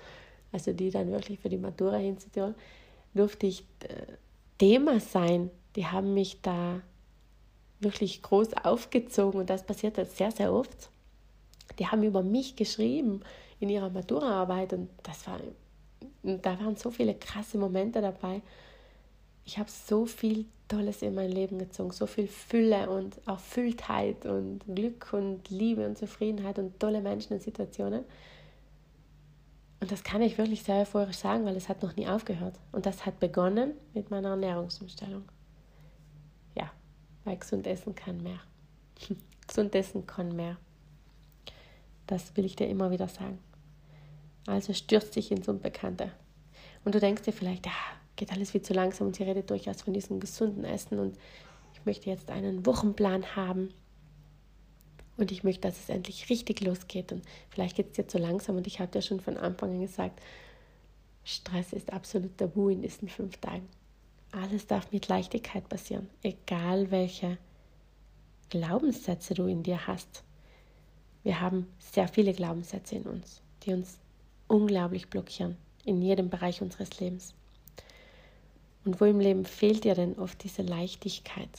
also 0.52 0.72
die 0.72 0.90
dann 0.90 1.10
wirklich 1.10 1.38
für 1.38 1.48
die 1.48 1.58
Matura 1.58 1.96
hinzutun, 1.96 2.54
durfte 3.14 3.46
ich 3.46 3.64
äh, 3.80 4.12
Thema 4.58 5.00
sein. 5.00 5.50
Die 5.76 5.86
haben 5.86 6.14
mich 6.14 6.40
da 6.42 6.80
wirklich 7.80 8.22
groß 8.22 8.54
aufgezogen 8.64 9.40
und 9.40 9.50
das 9.50 9.64
passiert 9.64 9.96
jetzt 9.96 10.16
sehr, 10.16 10.30
sehr 10.30 10.52
oft. 10.52 10.90
Die 11.78 11.86
haben 11.86 12.02
über 12.02 12.22
mich 12.22 12.56
geschrieben 12.56 13.20
in 13.58 13.68
ihrer 13.68 13.90
Maturaarbeit 13.90 14.72
und 14.72 14.90
das 15.02 15.26
war, 15.26 15.40
da 16.22 16.58
waren 16.60 16.76
so 16.76 16.90
viele 16.90 17.14
krasse 17.14 17.58
Momente 17.58 18.00
dabei. 18.00 18.42
Ich 19.44 19.58
habe 19.58 19.70
so 19.70 20.04
viel 20.06 20.44
Tolles 20.68 21.02
in 21.02 21.14
mein 21.14 21.32
Leben 21.32 21.58
gezogen, 21.58 21.90
so 21.90 22.06
viel 22.06 22.28
Fülle 22.28 22.88
und 22.90 23.20
Erfülltheit 23.26 24.24
und 24.26 24.60
Glück 24.72 25.12
und 25.12 25.48
Liebe 25.50 25.86
und 25.86 25.98
Zufriedenheit 25.98 26.58
und 26.58 26.78
tolle 26.78 27.00
Menschen 27.00 27.34
und 27.34 27.42
Situationen. 27.42 28.04
Und 29.80 29.90
das 29.90 30.04
kann 30.04 30.20
ich 30.20 30.36
wirklich 30.36 30.62
sehr 30.62 30.82
euphorisch 30.82 31.16
sagen, 31.16 31.46
weil 31.46 31.56
es 31.56 31.68
hat 31.68 31.82
noch 31.82 31.96
nie 31.96 32.06
aufgehört. 32.06 32.58
Und 32.70 32.84
das 32.84 33.06
hat 33.06 33.18
begonnen 33.18 33.72
mit 33.94 34.10
meiner 34.10 34.30
Ernährungsumstellung. 34.30 35.24
Ja, 36.54 36.70
weil 37.24 37.38
gesund 37.38 37.66
essen 37.66 37.94
kann 37.94 38.22
mehr. 38.22 38.40
gesund 39.46 39.74
essen 39.74 40.06
kann 40.06 40.36
mehr. 40.36 40.58
Das 42.06 42.36
will 42.36 42.44
ich 42.44 42.56
dir 42.56 42.68
immer 42.68 42.90
wieder 42.90 43.08
sagen. 43.08 43.38
Also 44.46 44.74
stürzt 44.74 45.16
dich 45.16 45.30
ins 45.30 45.48
Unbekannte. 45.48 46.12
Und 46.84 46.94
du 46.94 47.00
denkst 47.00 47.22
dir 47.22 47.32
vielleicht, 47.32 47.66
ja, 47.66 47.72
geht 48.16 48.32
alles 48.32 48.50
viel 48.50 48.62
zu 48.62 48.74
langsam 48.74 49.08
und 49.08 49.16
sie 49.16 49.22
redet 49.22 49.48
durchaus 49.48 49.82
von 49.82 49.94
diesem 49.94 50.20
gesunden 50.20 50.64
Essen 50.64 50.98
und 50.98 51.16
ich 51.72 51.84
möchte 51.86 52.10
jetzt 52.10 52.30
einen 52.30 52.66
Wochenplan 52.66 53.36
haben 53.36 53.70
und 55.20 55.30
ich 55.30 55.44
möchte, 55.44 55.62
dass 55.62 55.78
es 55.78 55.88
endlich 55.88 56.28
richtig 56.30 56.60
losgeht. 56.60 57.12
Und 57.12 57.22
vielleicht 57.50 57.76
geht 57.76 57.88
es 57.88 57.96
dir 57.96 58.08
zu 58.08 58.18
langsam. 58.18 58.56
Und 58.56 58.66
ich 58.66 58.80
habe 58.80 58.90
dir 58.90 59.02
schon 59.02 59.20
von 59.20 59.36
Anfang 59.36 59.70
an 59.70 59.80
gesagt, 59.80 60.20
Stress 61.24 61.72
ist 61.72 61.92
absolut 61.92 62.36
tabu 62.38 62.68
in 62.70 62.82
diesen 62.82 63.08
fünf 63.08 63.36
Tagen. 63.36 63.68
Alles 64.32 64.66
darf 64.66 64.90
mit 64.92 65.08
Leichtigkeit 65.08 65.68
passieren, 65.68 66.08
egal 66.22 66.90
welche 66.90 67.38
Glaubenssätze 68.48 69.34
du 69.34 69.46
in 69.46 69.62
dir 69.62 69.86
hast. 69.86 70.22
Wir 71.22 71.40
haben 71.40 71.66
sehr 71.78 72.08
viele 72.08 72.32
Glaubenssätze 72.32 72.96
in 72.96 73.02
uns, 73.04 73.42
die 73.62 73.72
uns 73.72 73.98
unglaublich 74.48 75.08
blockieren, 75.08 75.56
in 75.84 76.00
jedem 76.00 76.30
Bereich 76.30 76.62
unseres 76.62 76.98
Lebens. 76.98 77.34
Und 78.84 79.00
wo 79.00 79.04
im 79.04 79.20
Leben 79.20 79.44
fehlt 79.44 79.84
dir 79.84 79.94
denn 79.94 80.18
oft 80.18 80.42
diese 80.42 80.62
Leichtigkeit? 80.62 81.50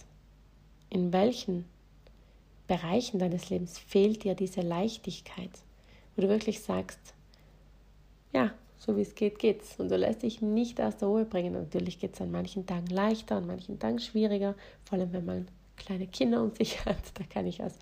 In 0.90 1.14
welchen 1.14 1.66
Bereichen 2.72 3.20
deines 3.20 3.50
Lebens 3.50 3.78
fehlt 3.78 4.24
dir 4.24 4.34
diese 4.34 4.62
Leichtigkeit, 4.62 5.52
wo 6.16 6.22
du 6.22 6.30
wirklich 6.30 6.62
sagst, 6.62 7.14
ja, 8.32 8.52
so 8.78 8.96
wie 8.96 9.02
es 9.02 9.14
geht, 9.14 9.40
geht's. 9.40 9.78
Und 9.78 9.92
du 9.92 9.98
lässt 9.98 10.24
dich 10.24 10.42
nicht 10.42 10.80
aus 10.80 10.96
der 10.96 11.10
Ruhe 11.10 11.26
bringen. 11.26 11.52
Natürlich 11.52 12.00
geht 12.00 12.14
es 12.14 12.22
an 12.22 12.32
manchen 12.32 12.66
Tagen 12.66 12.88
leichter, 12.88 13.36
an 13.36 13.46
manchen 13.46 13.78
Tagen 13.78 14.00
schwieriger, 14.00 14.56
vor 14.86 14.98
allem 14.98 15.12
wenn 15.12 15.26
man 15.26 15.48
kleine 15.76 16.08
Kinder 16.08 16.42
um 16.42 16.56
sich 16.56 16.86
hat. 16.86 16.96
Da 17.16 17.26
kann 17.26 17.46
ich 17.46 17.62
aus 17.62 17.74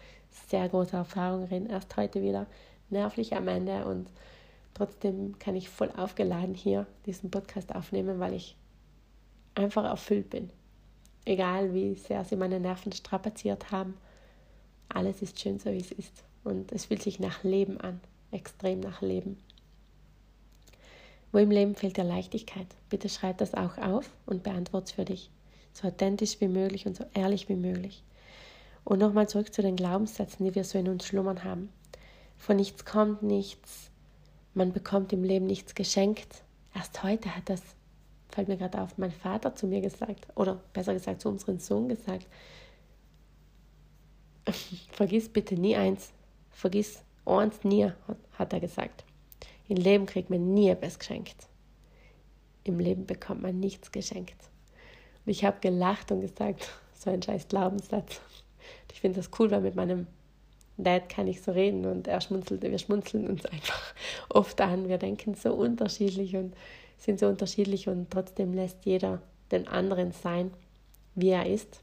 sehr 0.47 0.67
großer 0.67 0.97
Erfahrung 0.97 1.43
reden. 1.43 1.69
Erst 1.69 1.95
heute 1.95 2.23
wieder 2.23 2.47
nervlich 2.89 3.35
am 3.35 3.47
Ende 3.47 3.85
und 3.85 4.09
trotzdem 4.73 5.37
kann 5.37 5.55
ich 5.55 5.69
voll 5.69 5.91
aufgeladen 5.97 6.55
hier 6.55 6.87
diesen 7.05 7.29
Podcast 7.29 7.75
aufnehmen, 7.75 8.19
weil 8.19 8.33
ich 8.33 8.55
einfach 9.53 9.83
erfüllt 9.83 10.31
bin. 10.31 10.49
Egal 11.25 11.75
wie 11.75 11.93
sehr 11.93 12.25
sie 12.25 12.35
meine 12.35 12.59
Nerven 12.59 12.91
strapaziert 12.91 13.69
haben 13.69 13.93
alles 14.89 15.21
ist 15.21 15.39
schön 15.39 15.59
so, 15.59 15.71
wie 15.71 15.79
es 15.79 15.91
ist. 15.91 16.23
Und 16.43 16.71
es 16.71 16.85
fühlt 16.85 17.01
sich 17.01 17.19
nach 17.19 17.43
Leben 17.43 17.79
an, 17.79 17.99
extrem 18.31 18.79
nach 18.79 19.01
Leben. 19.01 19.37
Wo 21.31 21.37
im 21.37 21.51
Leben 21.51 21.75
fehlt 21.75 21.97
dir 21.97 22.03
Leichtigkeit? 22.03 22.67
Bitte 22.89 23.07
schreib 23.07 23.37
das 23.37 23.53
auch 23.53 23.77
auf 23.77 24.09
und 24.25 24.43
beantworte 24.43 24.85
es 24.85 24.91
für 24.93 25.05
dich. 25.05 25.29
So 25.73 25.87
authentisch 25.87 26.41
wie 26.41 26.47
möglich 26.47 26.87
und 26.87 26.97
so 26.97 27.05
ehrlich 27.13 27.49
wie 27.49 27.55
möglich. 27.55 28.03
Und 28.83 28.99
nochmal 28.99 29.29
zurück 29.29 29.53
zu 29.53 29.61
den 29.61 29.75
Glaubenssätzen, 29.75 30.45
die 30.45 30.55
wir 30.55 30.63
so 30.63 30.79
in 30.79 30.89
uns 30.89 31.05
schlummern 31.05 31.43
haben. 31.43 31.69
Von 32.37 32.55
nichts 32.55 32.85
kommt 32.85 33.21
nichts. 33.21 33.91
Man 34.55 34.73
bekommt 34.73 35.13
im 35.13 35.23
Leben 35.23 35.45
nichts 35.45 35.75
geschenkt. 35.75 36.41
Erst 36.73 37.03
heute 37.03 37.35
hat 37.35 37.47
das, 37.49 37.61
fällt 38.29 38.47
mir 38.47 38.57
gerade 38.57 38.81
auf, 38.81 38.97
mein 38.97 39.11
Vater 39.11 39.53
zu 39.53 39.67
mir 39.67 39.81
gesagt, 39.81 40.27
oder 40.35 40.59
besser 40.73 40.93
gesagt 40.93 41.21
zu 41.21 41.29
unserem 41.29 41.59
Sohn 41.59 41.89
gesagt, 41.89 42.25
vergiss 44.91 45.29
bitte 45.29 45.55
nie 45.55 45.75
eins. 45.75 46.11
Vergiss 46.51 47.03
eins 47.25 47.63
nie, 47.63 47.91
hat 48.33 48.53
er 48.53 48.59
gesagt. 48.59 49.03
Im 49.67 49.77
Leben 49.77 50.05
kriegt 50.05 50.29
man 50.29 50.53
nie 50.53 50.69
etwas 50.69 50.97
geschenkt. 50.99 51.47
Im 52.63 52.79
Leben 52.79 53.05
bekommt 53.05 53.41
man 53.41 53.59
nichts 53.59 53.91
geschenkt. 53.91 54.49
Und 55.25 55.31
ich 55.31 55.45
habe 55.45 55.59
gelacht 55.61 56.11
und 56.11 56.21
gesagt, 56.21 56.69
so 56.93 57.09
ein 57.09 57.21
scheiß 57.21 57.47
Glaubenssatz. 57.47 58.19
Ich 58.91 59.01
finde 59.01 59.19
das 59.19 59.29
cool, 59.39 59.51
weil 59.51 59.61
mit 59.61 59.75
meinem 59.75 60.07
Dad 60.77 61.09
kann 61.09 61.27
ich 61.27 61.41
so 61.41 61.51
reden 61.51 61.85
und 61.85 62.07
er 62.07 62.21
schmunzelt, 62.21 62.61
wir 62.61 62.77
schmunzeln 62.79 63.27
uns 63.27 63.45
einfach 63.45 63.93
oft 64.29 64.59
an. 64.61 64.87
Wir 64.87 64.97
denken 64.97 65.35
so 65.35 65.53
unterschiedlich 65.53 66.35
und 66.35 66.55
sind 66.97 67.19
so 67.19 67.27
unterschiedlich 67.27 67.87
und 67.87 68.09
trotzdem 68.09 68.53
lässt 68.53 68.85
jeder 68.85 69.21
den 69.51 69.67
anderen 69.67 70.11
sein, 70.11 70.51
wie 71.15 71.29
er 71.29 71.45
ist. 71.45 71.81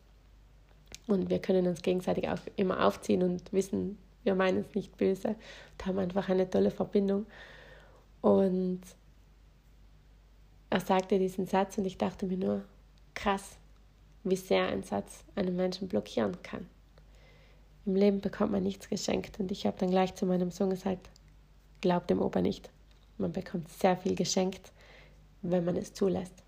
Und 1.07 1.31
wir 1.31 1.39
können 1.39 1.67
uns 1.67 1.83
gegenseitig 1.83 2.29
auch 2.29 2.41
immer 2.57 2.85
aufziehen 2.85 3.23
und 3.23 3.53
wissen, 3.53 3.99
wir 4.25 4.35
meinen 4.35 4.59
es 4.59 4.75
nicht 4.75 4.97
böse 4.97 5.29
und 5.29 5.87
haben 5.87 5.99
einfach 5.99 6.29
eine 6.29 6.51
tolle 6.51 6.71
Verbindung. 6.71 7.27
Und 8.21 8.81
er 10.69 10.81
sagte 10.81 11.19
diesen 11.19 11.47
Satz 11.47 11.79
und 11.79 11.85
ich 11.85 11.97
dachte 11.97 12.27
mir 12.27 12.37
nur, 12.37 12.65
krass, 13.15 13.57
wie 14.25 14.37
sehr 14.37 14.67
ein 14.67 14.83
Satz 14.83 15.25
einen 15.37 15.55
Menschen 15.55 15.87
blockieren 15.87 16.43
kann. 16.43 16.67
Im 17.85 17.95
Leben 17.95 18.21
bekommt 18.21 18.51
man 18.51 18.65
nichts 18.65 18.89
geschenkt 18.89 19.39
und 19.39 19.53
ich 19.53 19.65
habe 19.65 19.79
dann 19.79 19.91
gleich 19.91 20.17
zu 20.17 20.27
meinem 20.27 20.51
Sohn 20.51 20.71
gesagt, 20.71 21.09
glaub 21.81 22.09
dem 22.09 22.21
Opa 22.21 22.41
nicht. 22.41 22.69
Man 23.17 23.33
bekommt 23.33 23.69
sehr 23.69 23.97
viel 23.97 24.17
geschenkt, 24.17 24.73
wenn 25.43 25.65
man 25.65 25.77
es 25.77 25.95
zulässt. 25.95 26.43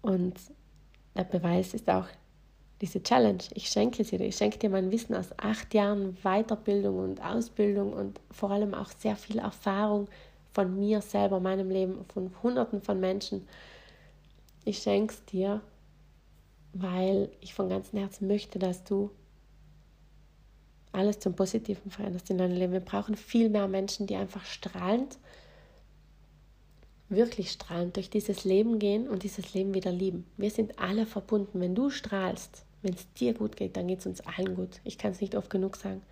Und 0.00 0.38
der 1.18 1.24
Beweis 1.24 1.74
ist 1.74 1.90
auch 1.90 2.06
diese 2.80 3.02
Challenge. 3.02 3.42
Ich 3.54 3.68
schenke 3.68 4.04
sie 4.04 4.18
dir. 4.18 4.26
Ich 4.26 4.36
schenke 4.36 4.58
dir 4.58 4.70
mein 4.70 4.92
Wissen 4.92 5.16
aus 5.16 5.36
acht 5.36 5.74
Jahren 5.74 6.16
Weiterbildung 6.22 7.00
und 7.00 7.20
Ausbildung 7.20 7.92
und 7.92 8.20
vor 8.30 8.52
allem 8.52 8.72
auch 8.72 8.90
sehr 8.98 9.16
viel 9.16 9.38
Erfahrung 9.38 10.06
von 10.52 10.78
mir 10.78 11.00
selber, 11.02 11.40
meinem 11.40 11.70
Leben, 11.70 12.04
von 12.14 12.30
Hunderten 12.42 12.80
von 12.80 13.00
Menschen. 13.00 13.46
Ich 14.64 14.78
schenke 14.78 15.12
es 15.12 15.24
dir, 15.24 15.60
weil 16.72 17.30
ich 17.40 17.52
von 17.52 17.68
ganzem 17.68 17.98
Herzen 17.98 18.28
möchte, 18.28 18.60
dass 18.60 18.84
du 18.84 19.10
alles 20.92 21.18
zum 21.18 21.34
Positiven 21.34 21.90
veränderst 21.90 22.30
in 22.30 22.38
deinem 22.38 22.56
Leben. 22.56 22.72
Wir 22.72 22.80
brauchen 22.80 23.16
viel 23.16 23.50
mehr 23.50 23.66
Menschen, 23.66 24.06
die 24.06 24.16
einfach 24.16 24.44
strahlend, 24.44 25.18
wirklich 27.08 27.50
strahlend 27.50 27.96
durch 27.96 28.10
dieses 28.10 28.44
Leben 28.44 28.78
gehen 28.78 29.08
und 29.08 29.22
dieses 29.22 29.54
Leben 29.54 29.74
wieder 29.74 29.92
lieben. 29.92 30.26
Wir 30.36 30.50
sind 30.50 30.78
alle 30.78 31.06
verbunden. 31.06 31.60
Wenn 31.60 31.74
du 31.74 31.90
strahlst, 31.90 32.64
wenn 32.82 32.94
es 32.94 33.12
dir 33.14 33.34
gut 33.34 33.56
geht, 33.56 33.76
dann 33.76 33.88
geht 33.88 34.00
es 34.00 34.06
uns 34.06 34.20
allen 34.20 34.54
gut. 34.54 34.80
Ich 34.84 34.98
kann 34.98 35.12
es 35.12 35.20
nicht 35.20 35.34
oft 35.34 35.50
genug 35.50 35.76
sagen. 35.76 36.02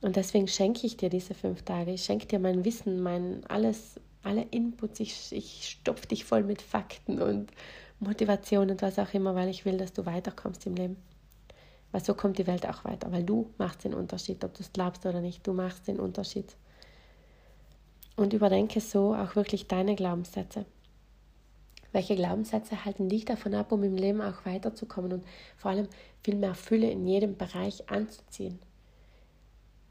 Und 0.00 0.16
deswegen 0.16 0.48
schenke 0.48 0.86
ich 0.86 0.96
dir 0.96 1.10
diese 1.10 1.34
fünf 1.34 1.62
Tage. 1.62 1.92
Ich 1.92 2.04
schenke 2.04 2.26
dir 2.26 2.38
mein 2.38 2.64
Wissen, 2.64 3.02
mein 3.02 3.44
alles, 3.46 4.00
alle 4.22 4.42
Inputs. 4.50 5.00
Ich, 5.00 5.32
ich 5.32 5.68
stopfe 5.80 6.06
dich 6.06 6.24
voll 6.24 6.44
mit 6.44 6.62
Fakten 6.62 7.20
und 7.20 7.50
Motivation 8.00 8.70
und 8.70 8.80
was 8.80 8.98
auch 8.98 9.12
immer, 9.12 9.34
weil 9.34 9.48
ich 9.48 9.64
will, 9.64 9.76
dass 9.76 9.92
du 9.92 10.06
weiterkommst 10.06 10.66
im 10.66 10.76
Leben. 10.76 10.96
Weil 11.90 12.04
so 12.04 12.14
kommt 12.14 12.38
die 12.38 12.46
Welt 12.46 12.66
auch 12.68 12.84
weiter, 12.84 13.10
weil 13.10 13.24
du 13.24 13.50
machst 13.58 13.84
den 13.84 13.94
Unterschied, 13.94 14.44
ob 14.44 14.54
du 14.54 14.62
es 14.62 14.72
glaubst 14.72 15.04
oder 15.06 15.20
nicht, 15.20 15.46
du 15.46 15.52
machst 15.52 15.88
den 15.88 15.98
Unterschied. 15.98 16.54
Und 18.18 18.32
überdenke 18.32 18.80
so 18.80 19.14
auch 19.14 19.36
wirklich 19.36 19.68
deine 19.68 19.94
Glaubenssätze. 19.94 20.64
Welche 21.92 22.16
Glaubenssätze 22.16 22.84
halten 22.84 23.08
dich 23.08 23.24
davon 23.24 23.54
ab, 23.54 23.70
um 23.70 23.84
im 23.84 23.94
Leben 23.94 24.20
auch 24.20 24.44
weiterzukommen 24.44 25.12
und 25.12 25.24
vor 25.56 25.70
allem 25.70 25.86
viel 26.24 26.34
mehr 26.34 26.56
Fülle 26.56 26.90
in 26.90 27.06
jedem 27.06 27.36
Bereich 27.36 27.88
anzuziehen? 27.88 28.58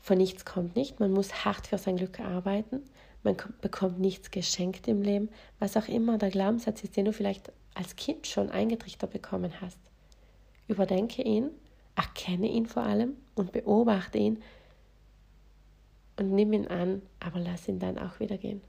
Von 0.02 0.18
nichts 0.18 0.44
kommt 0.44 0.76
nicht, 0.76 1.00
man 1.00 1.14
muss 1.14 1.46
hart 1.46 1.68
für 1.68 1.78
sein 1.78 1.96
Glück 1.96 2.20
arbeiten, 2.20 2.82
man 3.24 3.38
bekommt 3.62 4.02
nichts 4.02 4.30
geschenkt 4.30 4.90
im 4.90 5.04
Leben, 5.04 5.30
was 5.60 5.78
auch 5.78 5.88
immer 5.88 6.18
der 6.18 6.30
Glaubenssatz 6.30 6.84
ist, 6.84 6.98
den 6.98 7.06
du 7.06 7.14
vielleicht 7.14 7.54
als 7.76 7.96
Kind 7.96 8.28
schon 8.28 8.52
eingetrichtert 8.52 9.12
bekommen 9.12 9.54
hast. 9.62 9.80
Überdenke 10.68 11.22
ihn, 11.22 11.50
erkenne 11.96 12.50
ihn 12.50 12.66
vor 12.66 12.84
allem 12.84 13.14
und 13.36 13.54
beobachte 13.54 14.18
ihn 14.18 14.44
und 16.18 16.32
nimm 16.32 16.54
ihn 16.54 16.68
an, 16.68 17.02
aber 17.20 17.40
lass 17.40 17.68
ihn 17.68 17.80
dann 17.80 17.98
auch 17.98 18.20
wieder 18.20 18.38
gehen. 18.38 18.62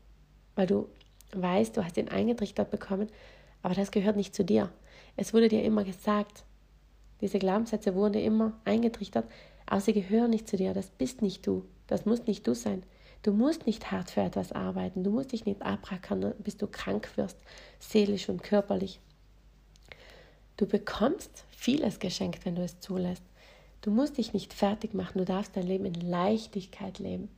Weil 0.55 0.67
du 0.67 0.89
weißt, 1.33 1.77
du 1.77 1.85
hast 1.85 1.97
ihn 1.97 2.09
eingetrichtert 2.09 2.71
bekommen, 2.71 3.09
aber 3.63 3.75
das 3.75 3.91
gehört 3.91 4.17
nicht 4.17 4.35
zu 4.35 4.45
dir. 4.45 4.71
Es 5.17 5.35
wurde 5.35 5.49
dir 5.49 5.65
immer 5.65 5.85
gesagt, 5.85 6.45
diese 7.21 7.39
Glaubenssätze 7.39 7.95
wurden 7.95 8.13
dir 8.15 8.23
immer 8.23 8.53
eingetrichtert, 8.65 9.29
aber 9.67 9.81
sie 9.81 9.93
gehören 9.93 10.31
nicht 10.31 10.49
zu 10.49 10.57
dir. 10.57 10.73
Das 10.75 10.91
bist 10.91 11.23
nicht 11.23 11.47
du. 11.47 11.65
Das 11.87 12.07
muss 12.07 12.27
nicht 12.27 12.47
du 12.47 12.55
sein. 12.55 12.83
Du 13.23 13.33
musst 13.33 13.67
nicht 13.67 13.91
hart 13.91 14.11
für 14.11 14.21
etwas 14.21 14.53
arbeiten. 14.53 15.03
Du 15.03 15.11
musst 15.11 15.33
dich 15.33 15.45
nicht 15.45 15.63
abrackern, 15.63 16.35
bis 16.39 16.57
du 16.57 16.69
krank 16.69 17.11
wirst, 17.17 17.37
seelisch 17.81 18.29
und 18.29 18.43
körperlich. 18.43 19.01
Du 20.57 20.67
bekommst 20.67 21.45
vieles 21.51 21.99
geschenkt, 21.99 22.45
wenn 22.45 22.55
du 22.55 22.63
es 22.63 22.81
zulässt. 22.81 23.23
Du 23.81 23.91
musst 23.91 24.19
dich 24.19 24.33
nicht 24.33 24.53
fertig 24.53 24.95
machen. 24.95 25.19
Du 25.19 25.25
darfst 25.25 25.57
dein 25.57 25.67
Leben 25.67 25.85
in 25.85 25.95
Leichtigkeit 25.95 26.99
leben. 26.99 27.29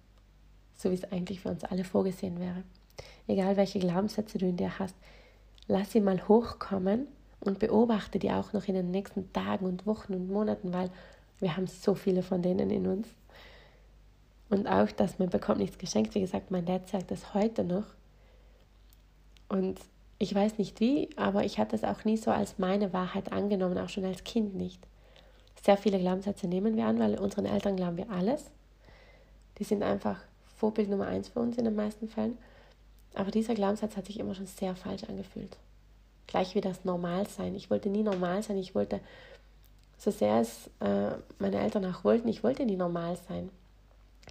So 0.80 0.90
wie 0.90 0.94
es 0.94 1.12
eigentlich 1.12 1.40
für 1.40 1.50
uns 1.50 1.62
alle 1.64 1.84
vorgesehen 1.84 2.40
wäre. 2.40 2.62
Egal 3.26 3.58
welche 3.58 3.78
Glaubenssätze 3.78 4.38
du 4.38 4.46
in 4.46 4.56
dir 4.56 4.78
hast, 4.78 4.94
lass 5.68 5.92
sie 5.92 6.00
mal 6.00 6.26
hochkommen 6.26 7.06
und 7.40 7.58
beobachte 7.58 8.18
die 8.18 8.30
auch 8.30 8.54
noch 8.54 8.66
in 8.66 8.74
den 8.74 8.90
nächsten 8.90 9.30
Tagen 9.34 9.66
und 9.66 9.84
Wochen 9.84 10.14
und 10.14 10.30
Monaten, 10.30 10.72
weil 10.72 10.90
wir 11.38 11.54
haben 11.54 11.66
so 11.66 11.94
viele 11.94 12.22
von 12.22 12.40
denen 12.40 12.70
in 12.70 12.86
uns. 12.86 13.08
Und 14.48 14.66
auch, 14.68 14.90
dass 14.90 15.18
man 15.18 15.28
bekommt 15.28 15.58
nichts 15.58 15.76
geschenkt. 15.76 16.14
Wie 16.14 16.20
gesagt, 16.20 16.50
mein 16.50 16.64
Dad 16.64 16.88
sagt 16.88 17.10
das 17.10 17.34
heute 17.34 17.62
noch. 17.62 17.84
Und 19.50 19.78
ich 20.18 20.34
weiß 20.34 20.56
nicht 20.56 20.80
wie, 20.80 21.10
aber 21.16 21.44
ich 21.44 21.58
hatte 21.58 21.76
es 21.76 21.84
auch 21.84 22.04
nie 22.04 22.16
so 22.16 22.30
als 22.30 22.58
meine 22.58 22.94
Wahrheit 22.94 23.32
angenommen, 23.32 23.76
auch 23.76 23.90
schon 23.90 24.06
als 24.06 24.24
Kind 24.24 24.54
nicht. 24.54 24.80
Sehr 25.62 25.76
viele 25.76 25.98
Glaubenssätze 25.98 26.48
nehmen 26.48 26.74
wir 26.74 26.86
an, 26.86 26.98
weil 26.98 27.18
unseren 27.18 27.44
Eltern 27.44 27.76
glauben 27.76 27.98
wir 27.98 28.10
alles. 28.10 28.50
Die 29.58 29.64
sind 29.64 29.82
einfach 29.82 30.16
Vorbild 30.60 30.90
Nummer 30.90 31.06
eins 31.06 31.30
für 31.30 31.40
uns 31.40 31.56
in 31.56 31.64
den 31.64 31.74
meisten 31.74 32.06
Fällen. 32.06 32.36
Aber 33.14 33.30
dieser 33.30 33.54
Glaubenssatz 33.54 33.96
hat 33.96 34.06
sich 34.06 34.20
immer 34.20 34.34
schon 34.34 34.46
sehr 34.46 34.76
falsch 34.76 35.04
angefühlt. 35.04 35.56
Gleich 36.26 36.54
wie 36.54 36.60
das 36.60 36.84
Normalsein. 36.84 37.54
Ich 37.54 37.70
wollte 37.70 37.88
nie 37.88 38.02
normal 38.02 38.42
sein. 38.42 38.58
Ich 38.58 38.74
wollte, 38.74 39.00
so 39.96 40.10
sehr 40.10 40.40
es 40.40 40.68
äh, 40.80 41.12
meine 41.38 41.58
Eltern 41.58 41.86
auch 41.86 42.04
wollten, 42.04 42.28
ich 42.28 42.44
wollte 42.44 42.66
nie 42.66 42.76
normal 42.76 43.16
sein. 43.26 43.48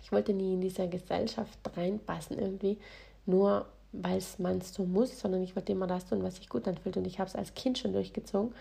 Ich 0.03 0.11
wollte 0.11 0.33
nie 0.33 0.53
in 0.53 0.61
diese 0.61 0.87
Gesellschaft 0.87 1.59
reinpassen 1.75 2.37
irgendwie, 2.37 2.77
nur 3.25 3.65
weil 3.91 4.21
man 4.37 4.59
es 4.59 4.73
so 4.73 4.85
muss, 4.85 5.19
sondern 5.19 5.41
ich 5.41 5.55
wollte 5.55 5.71
immer 5.71 5.87
das 5.87 6.05
tun, 6.05 6.23
was 6.23 6.35
sich 6.35 6.47
gut 6.47 6.67
anfühlt. 6.67 6.95
Und 6.95 7.07
ich 7.07 7.19
habe 7.19 7.27
es 7.27 7.35
als 7.35 7.55
Kind 7.55 7.79
schon 7.79 7.91
durchgezogen. 7.91 8.53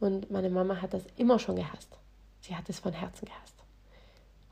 Und 0.00 0.30
meine 0.30 0.48
Mama 0.48 0.80
hat 0.80 0.94
das 0.94 1.02
immer 1.18 1.38
schon 1.38 1.56
gehasst. 1.56 1.98
Sie 2.40 2.56
hat 2.56 2.68
es 2.70 2.80
von 2.80 2.94
Herzen 2.94 3.26
gehasst. 3.26 3.56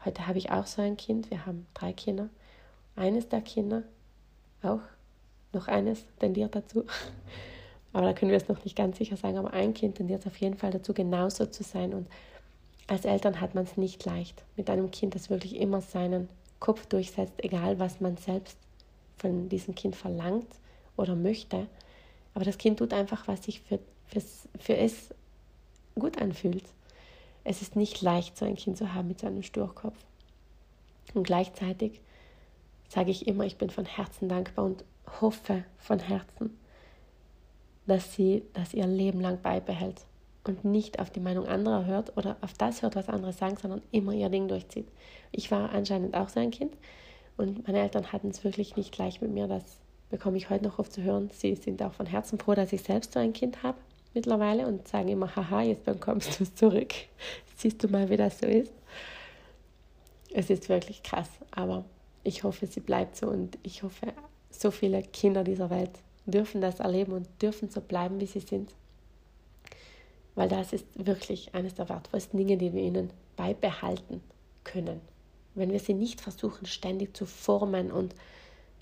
Heute 0.04 0.26
habe 0.26 0.36
ich 0.36 0.50
auch 0.50 0.66
so 0.66 0.82
ein 0.82 0.98
Kind. 0.98 1.30
Wir 1.30 1.46
haben 1.46 1.66
drei 1.72 1.94
Kinder. 1.94 2.28
Eines 2.98 3.28
der 3.28 3.40
Kinder, 3.42 3.84
auch 4.62 4.80
noch 5.52 5.68
eines, 5.68 6.04
tendiert 6.18 6.54
dazu. 6.54 6.84
Aber 7.92 8.06
da 8.06 8.12
können 8.12 8.30
wir 8.30 8.36
es 8.36 8.48
noch 8.48 8.64
nicht 8.64 8.76
ganz 8.76 8.98
sicher 8.98 9.16
sagen. 9.16 9.38
Aber 9.38 9.52
ein 9.52 9.72
Kind 9.72 9.96
tendiert 9.96 10.26
auf 10.26 10.36
jeden 10.38 10.56
Fall 10.56 10.72
dazu, 10.72 10.92
genauso 10.92 11.46
zu 11.46 11.62
sein. 11.62 11.94
Und 11.94 12.08
als 12.88 13.04
Eltern 13.04 13.40
hat 13.40 13.54
man 13.54 13.64
es 13.64 13.76
nicht 13.76 14.04
leicht 14.04 14.42
mit 14.56 14.68
einem 14.68 14.90
Kind, 14.90 15.14
das 15.14 15.30
wirklich 15.30 15.56
immer 15.56 15.80
seinen 15.80 16.28
Kopf 16.58 16.86
durchsetzt, 16.86 17.34
egal 17.38 17.78
was 17.78 18.00
man 18.00 18.16
selbst 18.16 18.58
von 19.16 19.48
diesem 19.48 19.74
Kind 19.74 19.94
verlangt 19.94 20.48
oder 20.96 21.14
möchte. 21.14 21.66
Aber 22.34 22.44
das 22.44 22.58
Kind 22.58 22.78
tut 22.78 22.92
einfach, 22.92 23.28
was 23.28 23.44
sich 23.44 23.60
für, 23.60 23.78
für, 24.58 24.76
es 24.76 25.14
gut 25.94 26.20
anfühlt. 26.20 26.64
Es 27.44 27.62
ist 27.62 27.76
nicht 27.76 28.02
leicht, 28.02 28.36
so 28.36 28.44
ein 28.44 28.56
Kind 28.56 28.76
zu 28.76 28.92
haben 28.92 29.08
mit 29.08 29.20
so 29.20 29.26
einem 29.26 29.42
Sturkopf. 29.42 29.96
Und 31.14 31.24
gleichzeitig 31.24 32.00
sage 32.88 33.10
ich 33.10 33.26
immer, 33.26 33.44
ich 33.44 33.56
bin 33.56 33.70
von 33.70 33.84
Herzen 33.84 34.28
dankbar 34.28 34.64
und 34.64 34.84
hoffe 35.20 35.64
von 35.78 35.98
Herzen, 35.98 36.58
dass 37.86 38.14
sie 38.14 38.42
das 38.52 38.74
ihr 38.74 38.86
Leben 38.86 39.20
lang 39.20 39.40
beibehält 39.40 40.02
und 40.44 40.64
nicht 40.64 40.98
auf 40.98 41.10
die 41.10 41.20
Meinung 41.20 41.46
anderer 41.46 41.84
hört 41.84 42.16
oder 42.16 42.36
auf 42.40 42.52
das 42.54 42.82
hört, 42.82 42.96
was 42.96 43.08
andere 43.08 43.32
sagen, 43.32 43.56
sondern 43.56 43.82
immer 43.92 44.12
ihr 44.12 44.28
Ding 44.28 44.48
durchzieht. 44.48 44.88
Ich 45.32 45.50
war 45.50 45.70
anscheinend 45.70 46.14
auch 46.16 46.28
so 46.28 46.40
ein 46.40 46.50
Kind 46.50 46.74
und 47.36 47.66
meine 47.66 47.80
Eltern 47.80 48.12
hatten 48.12 48.30
es 48.30 48.44
wirklich 48.44 48.76
nicht 48.76 48.92
gleich 48.92 49.20
mit 49.20 49.30
mir. 49.30 49.46
Das 49.46 49.62
bekomme 50.10 50.38
ich 50.38 50.50
heute 50.50 50.64
noch 50.64 50.78
oft 50.78 50.92
zu 50.92 51.02
hören. 51.02 51.30
Sie 51.32 51.54
sind 51.54 51.82
auch 51.82 51.92
von 51.92 52.06
Herzen 52.06 52.38
froh, 52.38 52.54
dass 52.54 52.72
ich 52.72 52.82
selbst 52.82 53.12
so 53.12 53.20
ein 53.20 53.32
Kind 53.32 53.62
habe 53.62 53.78
mittlerweile 54.14 54.66
und 54.66 54.88
sagen 54.88 55.08
immer, 55.08 55.34
haha, 55.36 55.62
jetzt 55.62 55.84
bekommst 55.84 56.38
du 56.38 56.44
es 56.44 56.54
zurück. 56.54 56.94
Siehst 57.56 57.82
du 57.82 57.88
mal, 57.88 58.08
wie 58.08 58.16
das 58.16 58.38
so 58.38 58.46
ist. 58.46 58.72
Es 60.32 60.50
ist 60.50 60.68
wirklich 60.68 61.02
krass, 61.02 61.28
aber 61.50 61.84
ich 62.24 62.44
hoffe, 62.44 62.66
sie 62.66 62.80
bleibt 62.80 63.16
so 63.16 63.26
und 63.28 63.58
ich 63.62 63.82
hoffe, 63.82 64.12
so 64.50 64.70
viele 64.70 65.02
Kinder 65.02 65.44
dieser 65.44 65.70
Welt 65.70 65.90
dürfen 66.26 66.60
das 66.60 66.80
erleben 66.80 67.12
und 67.12 67.26
dürfen 67.40 67.70
so 67.70 67.80
bleiben, 67.80 68.20
wie 68.20 68.26
sie 68.26 68.40
sind 68.40 68.72
weil 70.38 70.48
das 70.48 70.72
ist 70.72 70.86
wirklich 70.94 71.52
eines 71.52 71.74
der 71.74 71.88
wertvollsten 71.88 72.38
Dinge, 72.38 72.56
die 72.56 72.72
wir 72.72 72.80
ihnen 72.80 73.10
beibehalten 73.34 74.22
können. 74.62 75.00
Wenn 75.56 75.72
wir 75.72 75.80
sie 75.80 75.94
nicht 75.94 76.20
versuchen, 76.20 76.64
ständig 76.64 77.16
zu 77.16 77.26
formen 77.26 77.90
und 77.90 78.14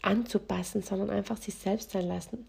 anzupassen, 0.03 0.83
sondern 0.83 1.09
einfach 1.09 1.39
sich 1.39 1.55
selbst 1.55 1.93
sein 1.93 2.07
lassen. 2.07 2.45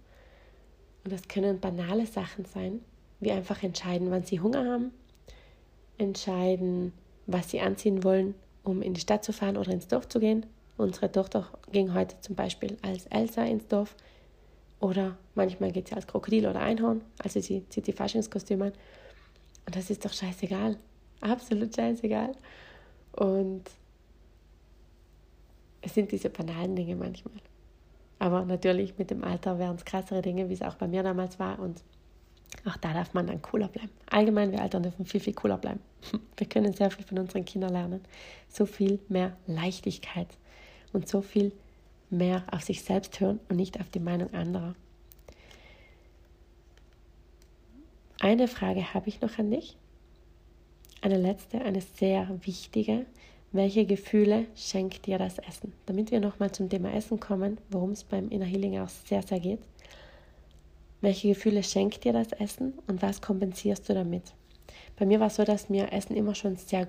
Und 1.05 1.13
das 1.13 1.29
können 1.29 1.61
banale 1.61 2.05
Sachen 2.05 2.43
sein, 2.43 2.81
wie 3.21 3.31
einfach 3.31 3.63
entscheiden, 3.63 4.11
wann 4.11 4.25
sie 4.25 4.41
Hunger 4.41 4.69
haben, 4.69 4.91
entscheiden, 5.97 6.91
was 7.27 7.49
sie 7.49 7.61
anziehen 7.61 8.03
wollen, 8.03 8.35
um 8.65 8.81
in 8.81 8.93
die 8.93 8.99
Stadt 8.99 9.23
zu 9.23 9.31
fahren 9.31 9.55
oder 9.55 9.71
ins 9.71 9.87
Dorf 9.87 10.09
zu 10.09 10.19
gehen. 10.19 10.45
Unsere 10.77 11.11
Tochter 11.11 11.47
ging 11.71 11.93
heute 11.93 12.19
zum 12.21 12.35
Beispiel 12.35 12.77
als 12.83 13.07
Elsa 13.07 13.43
ins 13.43 13.67
Dorf 13.67 13.95
oder 14.79 15.17
manchmal 15.33 15.71
geht 15.71 15.87
sie 15.87 15.95
als 15.95 16.05
Krokodil 16.05 16.47
oder 16.47 16.59
Einhorn, 16.59 17.01
also 17.23 17.39
sie 17.39 17.67
zieht 17.69 17.87
die 17.87 17.93
Faschingskostüme 17.93 18.65
an. 18.65 18.73
Und 19.65 19.75
das 19.75 19.89
ist 19.89 20.05
doch 20.05 20.13
scheißegal. 20.13 20.77
Absolut 21.19 21.75
scheißegal. 21.75 22.31
Und 23.13 23.63
es 25.81 25.93
sind 25.95 26.11
diese 26.11 26.29
banalen 26.29 26.75
Dinge 26.75 26.95
manchmal. 26.95 27.33
Aber 28.19 28.45
natürlich 28.45 28.97
mit 28.97 29.09
dem 29.09 29.23
Alter 29.23 29.59
werden 29.59 29.77
es 29.77 29.85
krassere 29.85 30.21
Dinge, 30.21 30.47
wie 30.47 30.53
es 30.53 30.61
auch 30.61 30.75
bei 30.75 30.87
mir 30.87 31.03
damals 31.03 31.39
war. 31.39 31.59
Und 31.59 31.83
auch 32.65 32.77
da 32.77 32.93
darf 32.93 33.13
man 33.13 33.27
dann 33.27 33.41
cooler 33.41 33.67
bleiben. 33.67 33.91
Allgemein, 34.09 34.51
wir 34.51 34.61
Eltern 34.61 34.83
dürfen 34.83 35.05
viel, 35.05 35.19
viel 35.19 35.33
cooler 35.33 35.57
bleiben. 35.57 35.79
Wir 36.37 36.47
können 36.47 36.73
sehr 36.73 36.91
viel 36.91 37.03
von 37.03 37.19
unseren 37.19 37.45
Kindern 37.45 37.73
lernen. 37.73 38.01
So 38.47 38.65
viel 38.65 38.99
mehr 39.09 39.35
Leichtigkeit 39.47 40.27
und 40.93 41.07
so 41.07 41.21
viel 41.21 41.51
mehr 42.09 42.43
auf 42.51 42.61
sich 42.63 42.81
selbst 42.81 43.19
hören 43.19 43.39
und 43.49 43.57
nicht 43.57 43.79
auf 43.79 43.89
die 43.89 43.99
Meinung 43.99 44.33
anderer. 44.33 44.75
Eine 48.19 48.47
Frage 48.47 48.93
habe 48.93 49.09
ich 49.09 49.21
noch 49.21 49.37
an 49.37 49.51
dich. 49.51 49.77
Eine 51.01 51.17
letzte, 51.17 51.61
eine 51.61 51.81
sehr 51.81 52.27
wichtige. 52.43 53.05
Welche 53.51 53.85
Gefühle 53.85 54.45
schenkt 54.55 55.05
dir 55.05 55.19
das 55.19 55.37
Essen? 55.37 55.71
Damit 55.85 56.11
wir 56.11 56.19
nochmal 56.19 56.51
zum 56.51 56.69
Thema 56.69 56.93
Essen 56.93 57.19
kommen, 57.19 57.59
worum 57.69 57.91
es 57.91 58.03
beim 58.03 58.29
Inner 58.29 58.45
Healing 58.45 58.79
auch 58.79 58.89
sehr, 58.89 59.21
sehr 59.21 59.39
geht. 59.39 59.59
Welche 60.99 61.29
Gefühle 61.29 61.61
schenkt 61.61 62.03
dir 62.03 62.13
das 62.13 62.31
Essen 62.31 62.73
und 62.87 63.01
was 63.03 63.21
kompensierst 63.21 63.87
du 63.87 63.93
damit? 63.93 64.33
Bei 64.97 65.05
mir 65.05 65.19
war 65.19 65.27
es 65.27 65.35
so, 65.35 65.43
dass 65.43 65.69
mir 65.69 65.93
Essen 65.93 66.17
immer 66.17 66.33
schon 66.33 66.55
sehr 66.55 66.87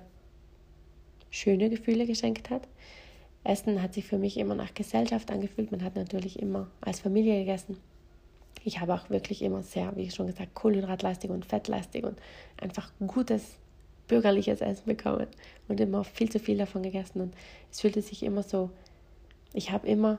schöne 1.30 1.68
Gefühle 1.68 2.06
geschenkt 2.06 2.48
hat. 2.48 2.66
Essen 3.44 3.82
hat 3.82 3.94
sich 3.94 4.04
für 4.06 4.18
mich 4.18 4.36
immer 4.36 4.54
nach 4.54 4.74
Gesellschaft 4.74 5.30
angefühlt. 5.30 5.70
Man 5.70 5.82
hat 5.82 5.96
natürlich 5.96 6.38
immer 6.38 6.70
als 6.80 7.00
Familie 7.00 7.38
gegessen. 7.40 7.78
Ich 8.64 8.80
habe 8.80 8.94
auch 8.94 9.08
wirklich 9.10 9.42
immer 9.42 9.62
sehr, 9.62 9.94
wie 9.96 10.10
schon 10.10 10.26
gesagt, 10.26 10.54
kohlenhydratlastig 10.54 11.30
und 11.30 11.46
fettlastig 11.46 12.04
und 12.04 12.18
einfach 12.60 12.90
gutes 13.06 13.56
bürgerliches 14.08 14.60
Essen 14.60 14.86
bekommen 14.86 15.28
und 15.68 15.80
immer 15.80 16.02
viel 16.04 16.30
zu 16.30 16.40
viel 16.40 16.58
davon 16.58 16.82
gegessen. 16.82 17.20
Und 17.20 17.34
es 17.70 17.80
fühlte 17.80 18.02
sich 18.02 18.22
immer 18.22 18.42
so, 18.42 18.70
ich 19.54 19.70
habe 19.70 19.86
immer 19.86 20.18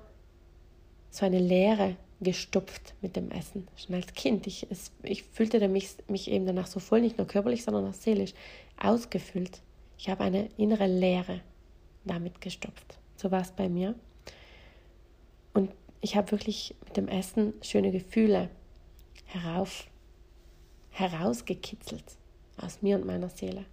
so 1.12 1.26
eine 1.26 1.40
Leere 1.40 1.96
gestopft 2.22 2.94
mit 3.02 3.16
dem 3.16 3.32
Essen. 3.32 3.68
Schon 3.76 3.96
als 3.96 4.14
Kind. 4.14 4.48
Ich, 4.48 4.68
es, 4.70 4.92
ich 5.04 5.24
fühlte 5.24 5.68
mich, 5.68 5.96
mich 6.08 6.30
eben 6.30 6.46
danach 6.46 6.68
so 6.68 6.80
voll, 6.80 7.02
nicht 7.02 7.18
nur 7.18 7.28
körperlich, 7.28 7.64
sondern 7.64 7.88
auch 7.88 7.94
seelisch 7.94 8.34
ausgefüllt. 8.82 9.62
Ich 9.98 10.10
habe 10.10 10.24
eine 10.24 10.50
innere 10.58 10.88
Leere 10.88 11.42
damit 12.06 12.42
gestopft. 12.42 12.99
So 13.20 13.32
war 13.32 13.42
es 13.42 13.52
bei 13.52 13.68
mir. 13.68 13.96
Und 15.54 15.72
ich 16.00 16.16
habe 16.16 16.32
wirklich 16.32 16.74
mit 16.86 16.96
dem 16.96 17.10
Essen 17.10 17.54
schöne 17.62 17.92
Gefühle 17.92 18.50
herauf, 19.26 19.88
herausgekitzelt 20.92 22.04
aus 22.58 22.82
mir 22.82 22.96
und 22.96 23.06
meiner 23.06 23.30
Seele. 23.30 23.66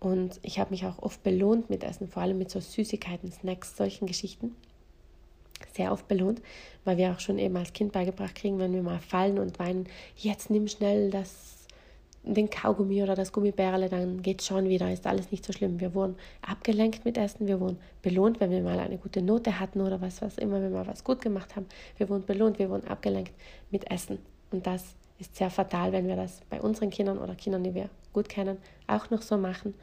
Und 0.00 0.40
ich 0.42 0.58
habe 0.58 0.70
mich 0.70 0.86
auch 0.86 0.98
oft 0.98 1.22
belohnt 1.22 1.68
mit 1.68 1.84
Essen, 1.84 2.08
vor 2.08 2.22
allem 2.22 2.38
mit 2.38 2.50
so 2.50 2.60
Süßigkeiten, 2.60 3.30
Snacks, 3.32 3.76
solchen 3.76 4.06
Geschichten 4.06 4.56
sehr 5.74 5.92
oft 5.92 6.08
belohnt, 6.08 6.40
weil 6.84 6.96
wir 6.96 7.12
auch 7.12 7.20
schon 7.20 7.38
eben 7.38 7.56
als 7.56 7.72
Kind 7.72 7.92
beigebracht 7.92 8.34
kriegen, 8.34 8.58
wenn 8.58 8.72
wir 8.72 8.82
mal 8.82 9.00
fallen 9.00 9.38
und 9.38 9.58
weinen, 9.58 9.88
jetzt 10.16 10.50
nimm 10.50 10.68
schnell 10.68 11.10
das, 11.10 11.53
den 12.26 12.48
Kaugummi 12.48 13.02
oder 13.02 13.14
das 13.14 13.32
Gummibärle, 13.32 13.88
dann 13.88 14.22
geht 14.22 14.42
schon 14.42 14.68
wieder, 14.68 14.90
ist 14.92 15.06
alles 15.06 15.30
nicht 15.30 15.44
so 15.44 15.52
schlimm. 15.52 15.80
Wir 15.80 15.94
wurden 15.94 16.16
abgelenkt 16.42 17.04
mit 17.04 17.18
Essen, 17.18 17.46
wir 17.46 17.60
wurden 17.60 17.78
belohnt, 18.02 18.40
wenn 18.40 18.50
wir 18.50 18.62
mal 18.62 18.78
eine 18.78 18.96
gute 18.96 19.20
Note 19.20 19.60
hatten 19.60 19.80
oder 19.80 20.00
was, 20.00 20.22
was 20.22 20.38
immer, 20.38 20.54
wenn 20.54 20.72
wir 20.72 20.78
mal 20.78 20.86
was 20.86 21.04
gut 21.04 21.20
gemacht 21.20 21.54
haben. 21.54 21.66
Wir 21.98 22.08
wurden 22.08 22.24
belohnt, 22.24 22.58
wir 22.58 22.70
wurden 22.70 22.88
abgelenkt 22.88 23.32
mit 23.70 23.90
Essen. 23.90 24.18
Und 24.50 24.66
das 24.66 24.94
ist 25.18 25.36
sehr 25.36 25.50
fatal, 25.50 25.92
wenn 25.92 26.06
wir 26.08 26.16
das 26.16 26.40
bei 26.48 26.60
unseren 26.60 26.90
Kindern 26.90 27.18
oder 27.18 27.34
Kindern, 27.34 27.62
die 27.62 27.74
wir 27.74 27.88
gut 28.12 28.28
kennen, 28.28 28.58
auch 28.86 29.10
noch 29.10 29.22
so 29.22 29.36
machen, 29.36 29.74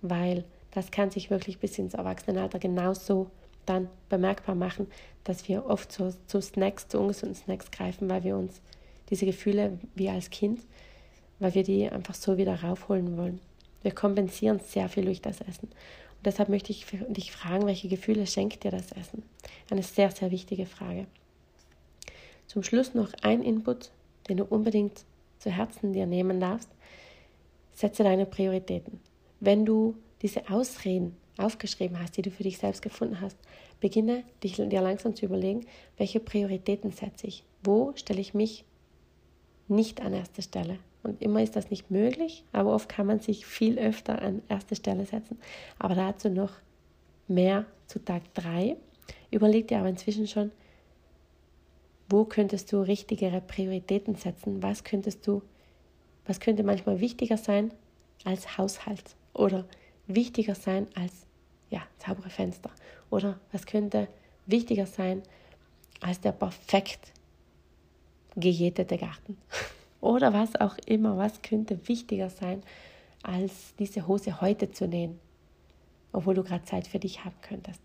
weil 0.00 0.44
das 0.70 0.90
kann 0.90 1.10
sich 1.10 1.30
wirklich 1.30 1.58
bis 1.58 1.78
ins 1.78 1.94
Erwachsenenalter 1.94 2.58
genauso 2.58 3.30
dann 3.66 3.88
bemerkbar 4.08 4.54
machen, 4.54 4.86
dass 5.24 5.48
wir 5.48 5.66
oft 5.66 5.92
zu, 5.92 6.16
zu 6.26 6.40
Snacks, 6.40 6.88
zu 6.88 6.98
ungesunden 6.98 7.34
Snacks 7.34 7.70
greifen, 7.70 8.08
weil 8.08 8.24
wir 8.24 8.36
uns 8.36 8.60
diese 9.10 9.26
Gefühle 9.26 9.78
wie 9.94 10.08
als 10.08 10.30
Kind, 10.30 10.60
weil 11.38 11.54
wir 11.54 11.62
die 11.62 11.88
einfach 11.88 12.14
so 12.14 12.36
wieder 12.36 12.62
raufholen 12.62 13.16
wollen. 13.16 13.40
Wir 13.82 13.92
kompensieren 13.92 14.60
sehr 14.60 14.88
viel 14.88 15.04
durch 15.04 15.22
das 15.22 15.40
Essen. 15.40 15.68
Und 15.68 16.26
deshalb 16.26 16.48
möchte 16.48 16.72
ich 16.72 16.86
dich 17.08 17.32
fragen, 17.32 17.66
welche 17.66 17.88
Gefühle 17.88 18.26
schenkt 18.26 18.64
dir 18.64 18.70
das 18.70 18.92
Essen? 18.92 19.22
Eine 19.70 19.82
sehr, 19.82 20.10
sehr 20.10 20.30
wichtige 20.30 20.66
Frage. 20.66 21.06
Zum 22.46 22.62
Schluss 22.62 22.94
noch 22.94 23.12
ein 23.22 23.42
Input, 23.42 23.90
den 24.28 24.38
du 24.38 24.44
unbedingt 24.44 25.04
zu 25.38 25.50
Herzen 25.50 25.92
dir 25.92 26.06
nehmen 26.06 26.40
darfst. 26.40 26.70
Setze 27.72 28.02
deine 28.02 28.26
Prioritäten. 28.26 29.00
Wenn 29.38 29.64
du 29.64 29.94
diese 30.22 30.50
Ausreden 30.50 31.16
aufgeschrieben 31.36 32.00
hast, 32.00 32.16
die 32.16 32.22
du 32.22 32.30
für 32.30 32.42
dich 32.42 32.58
selbst 32.58 32.82
gefunden 32.82 33.20
hast, 33.20 33.36
beginne 33.80 34.24
dich 34.42 34.56
dir 34.56 34.80
langsam 34.80 35.14
zu 35.14 35.26
überlegen, 35.26 35.66
welche 35.96 36.18
Prioritäten 36.18 36.90
setze 36.90 37.28
ich? 37.28 37.44
Wo 37.62 37.92
stelle 37.94 38.20
ich 38.20 38.34
mich 38.34 38.64
nicht 39.68 40.00
an 40.00 40.14
erste 40.14 40.42
Stelle? 40.42 40.78
Und 41.08 41.22
immer 41.22 41.42
ist 41.42 41.56
das 41.56 41.70
nicht 41.70 41.90
möglich, 41.90 42.44
aber 42.52 42.74
oft 42.74 42.88
kann 42.88 43.06
man 43.06 43.20
sich 43.20 43.46
viel 43.46 43.78
öfter 43.78 44.20
an 44.20 44.42
erste 44.48 44.76
Stelle 44.76 45.06
setzen. 45.06 45.38
Aber 45.78 45.94
dazu 45.94 46.28
noch 46.28 46.52
mehr 47.28 47.64
zu 47.86 47.98
Tag 48.04 48.22
3. 48.34 48.76
Überleg 49.30 49.68
dir 49.68 49.78
aber 49.78 49.88
inzwischen 49.88 50.26
schon, 50.26 50.50
wo 52.10 52.24
könntest 52.24 52.72
du 52.72 52.80
richtigere 52.80 53.40
Prioritäten 53.40 54.16
setzen? 54.16 54.62
Was 54.62 54.84
könntest 54.84 55.26
du, 55.26 55.42
was 56.26 56.40
könnte 56.40 56.62
manchmal 56.62 57.00
wichtiger 57.00 57.36
sein 57.36 57.72
als 58.24 58.58
Haushalt 58.58 59.16
oder 59.32 59.66
wichtiger 60.06 60.54
sein 60.54 60.88
als 60.94 61.26
ja, 61.70 61.82
saubere 61.98 62.30
Fenster? 62.30 62.70
Oder 63.10 63.40
was 63.52 63.64
könnte 63.64 64.08
wichtiger 64.46 64.86
sein 64.86 65.22
als 66.00 66.20
der 66.20 66.32
perfekt 66.32 67.12
gejätete 68.36 68.98
Garten? 68.98 69.38
Oder 70.00 70.32
was 70.32 70.54
auch 70.56 70.76
immer, 70.86 71.16
was 71.18 71.42
könnte 71.42 71.88
wichtiger 71.88 72.30
sein, 72.30 72.62
als 73.22 73.74
diese 73.78 74.06
Hose 74.06 74.40
heute 74.40 74.70
zu 74.70 74.86
nähen, 74.86 75.18
obwohl 76.12 76.34
du 76.34 76.44
gerade 76.44 76.64
Zeit 76.64 76.86
für 76.86 77.00
dich 77.00 77.24
haben 77.24 77.34
könntest. 77.42 77.80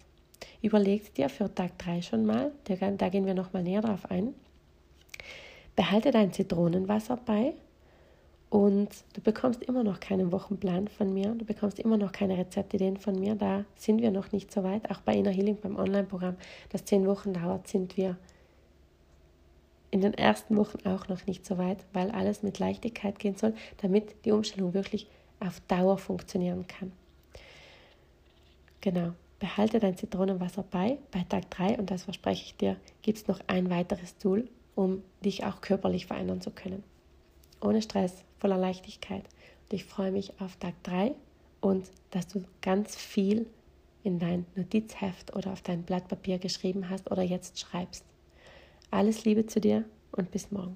Überleg 0.62 1.14
dir 1.16 1.30
für 1.30 1.54
Tag 1.54 1.78
3 1.80 2.02
schon 2.02 2.26
mal, 2.26 2.52
da 2.66 3.10
gehen 3.10 3.26
wir 3.26 3.34
nochmal 3.34 3.64
näher 3.64 3.82
drauf 3.82 4.10
ein. 4.12 4.34
Behalte 5.76 6.12
dein 6.12 6.32
Zitronenwasser 6.32 7.18
bei 7.18 7.56
und 8.52 8.90
du 9.14 9.22
bekommst 9.22 9.64
immer 9.64 9.84
noch 9.84 10.00
keinen 10.00 10.32
Wochenplan 10.32 10.88
von 10.88 11.12
mir, 11.12 11.34
du 11.34 11.46
bekommst 11.46 11.80
immer 11.80 11.98
noch 11.98 12.12
keine 12.12 12.38
Rezeptideen 12.38 12.98
von 12.98 13.20
mir. 13.20 13.34
Da 13.34 13.66
sind 13.76 14.02
wir 14.02 14.12
noch 14.12 14.32
nicht 14.32 14.52
so 14.52 14.64
weit. 14.64 14.92
Auch 14.92 15.02
bei 15.02 15.16
Inner 15.16 15.32
Healing, 15.32 15.58
beim 15.60 15.76
Online-Programm, 15.76 16.36
das 16.70 16.86
zehn 16.86 17.08
Wochen 17.08 17.34
dauert, 17.34 17.68
sind 17.68 17.98
wir 17.98 18.18
in 19.94 20.02
den 20.02 20.14
ersten 20.14 20.58
Wochen 20.58 20.86
auch 20.88 21.08
noch 21.08 21.26
nicht 21.28 21.46
so 21.46 21.58
weit, 21.58 21.86
weil 21.94 22.12
alles 22.12 22.44
mit 22.44 22.60
Leichtigkeit 22.60 23.20
gehen 23.20 23.36
soll, 23.36 23.54
damit 23.78 24.26
die 24.26 24.32
Umstellung 24.32 24.74
wirklich 24.74 25.08
auf 25.40 25.60
Dauer 25.68 25.98
funktionieren 25.98 26.66
kann. 26.68 26.92
Genau, 28.82 29.14
behalte 29.40 29.80
dein 29.80 29.96
Zitronenwasser 29.96 30.64
bei, 30.70 30.98
bei 31.12 31.24
Tag 31.30 31.50
3 31.52 31.78
und 31.78 31.92
das 31.92 32.04
verspreche 32.04 32.44
ich 32.44 32.58
dir, 32.58 32.76
gibt 33.02 33.20
es 33.20 33.28
noch 33.28 33.40
ein 33.48 33.70
weiteres 33.70 34.18
Tool, 34.18 34.50
um 34.76 35.04
dich 35.24 35.46
auch 35.46 35.62
körperlich 35.62 36.06
verändern 36.06 36.42
zu 36.42 36.52
können 36.52 36.84
ohne 37.64 37.82
Stress, 37.82 38.24
voller 38.40 38.58
Leichtigkeit. 38.58 39.24
Und 39.64 39.74
ich 39.74 39.86
freue 39.86 40.12
mich 40.12 40.40
auf 40.40 40.56
Tag 40.58 40.74
3 40.84 41.16
und 41.62 41.90
dass 42.12 42.28
du 42.28 42.44
ganz 42.62 42.96
viel 42.96 43.48
in 44.04 44.20
dein 44.20 44.46
Notizheft 44.56 45.36
oder 45.36 45.54
auf 45.54 45.62
dein 45.62 45.84
Blatt 45.84 46.08
Papier 46.08 46.38
geschrieben 46.38 46.90
hast 46.90 47.10
oder 47.10 47.24
jetzt 47.24 47.60
schreibst. 47.60 48.04
Alles 48.94 49.26
Liebe 49.26 49.48
zu 49.48 49.60
dir 49.60 49.86
und 50.12 50.30
bis 50.30 50.52
morgen. 50.52 50.76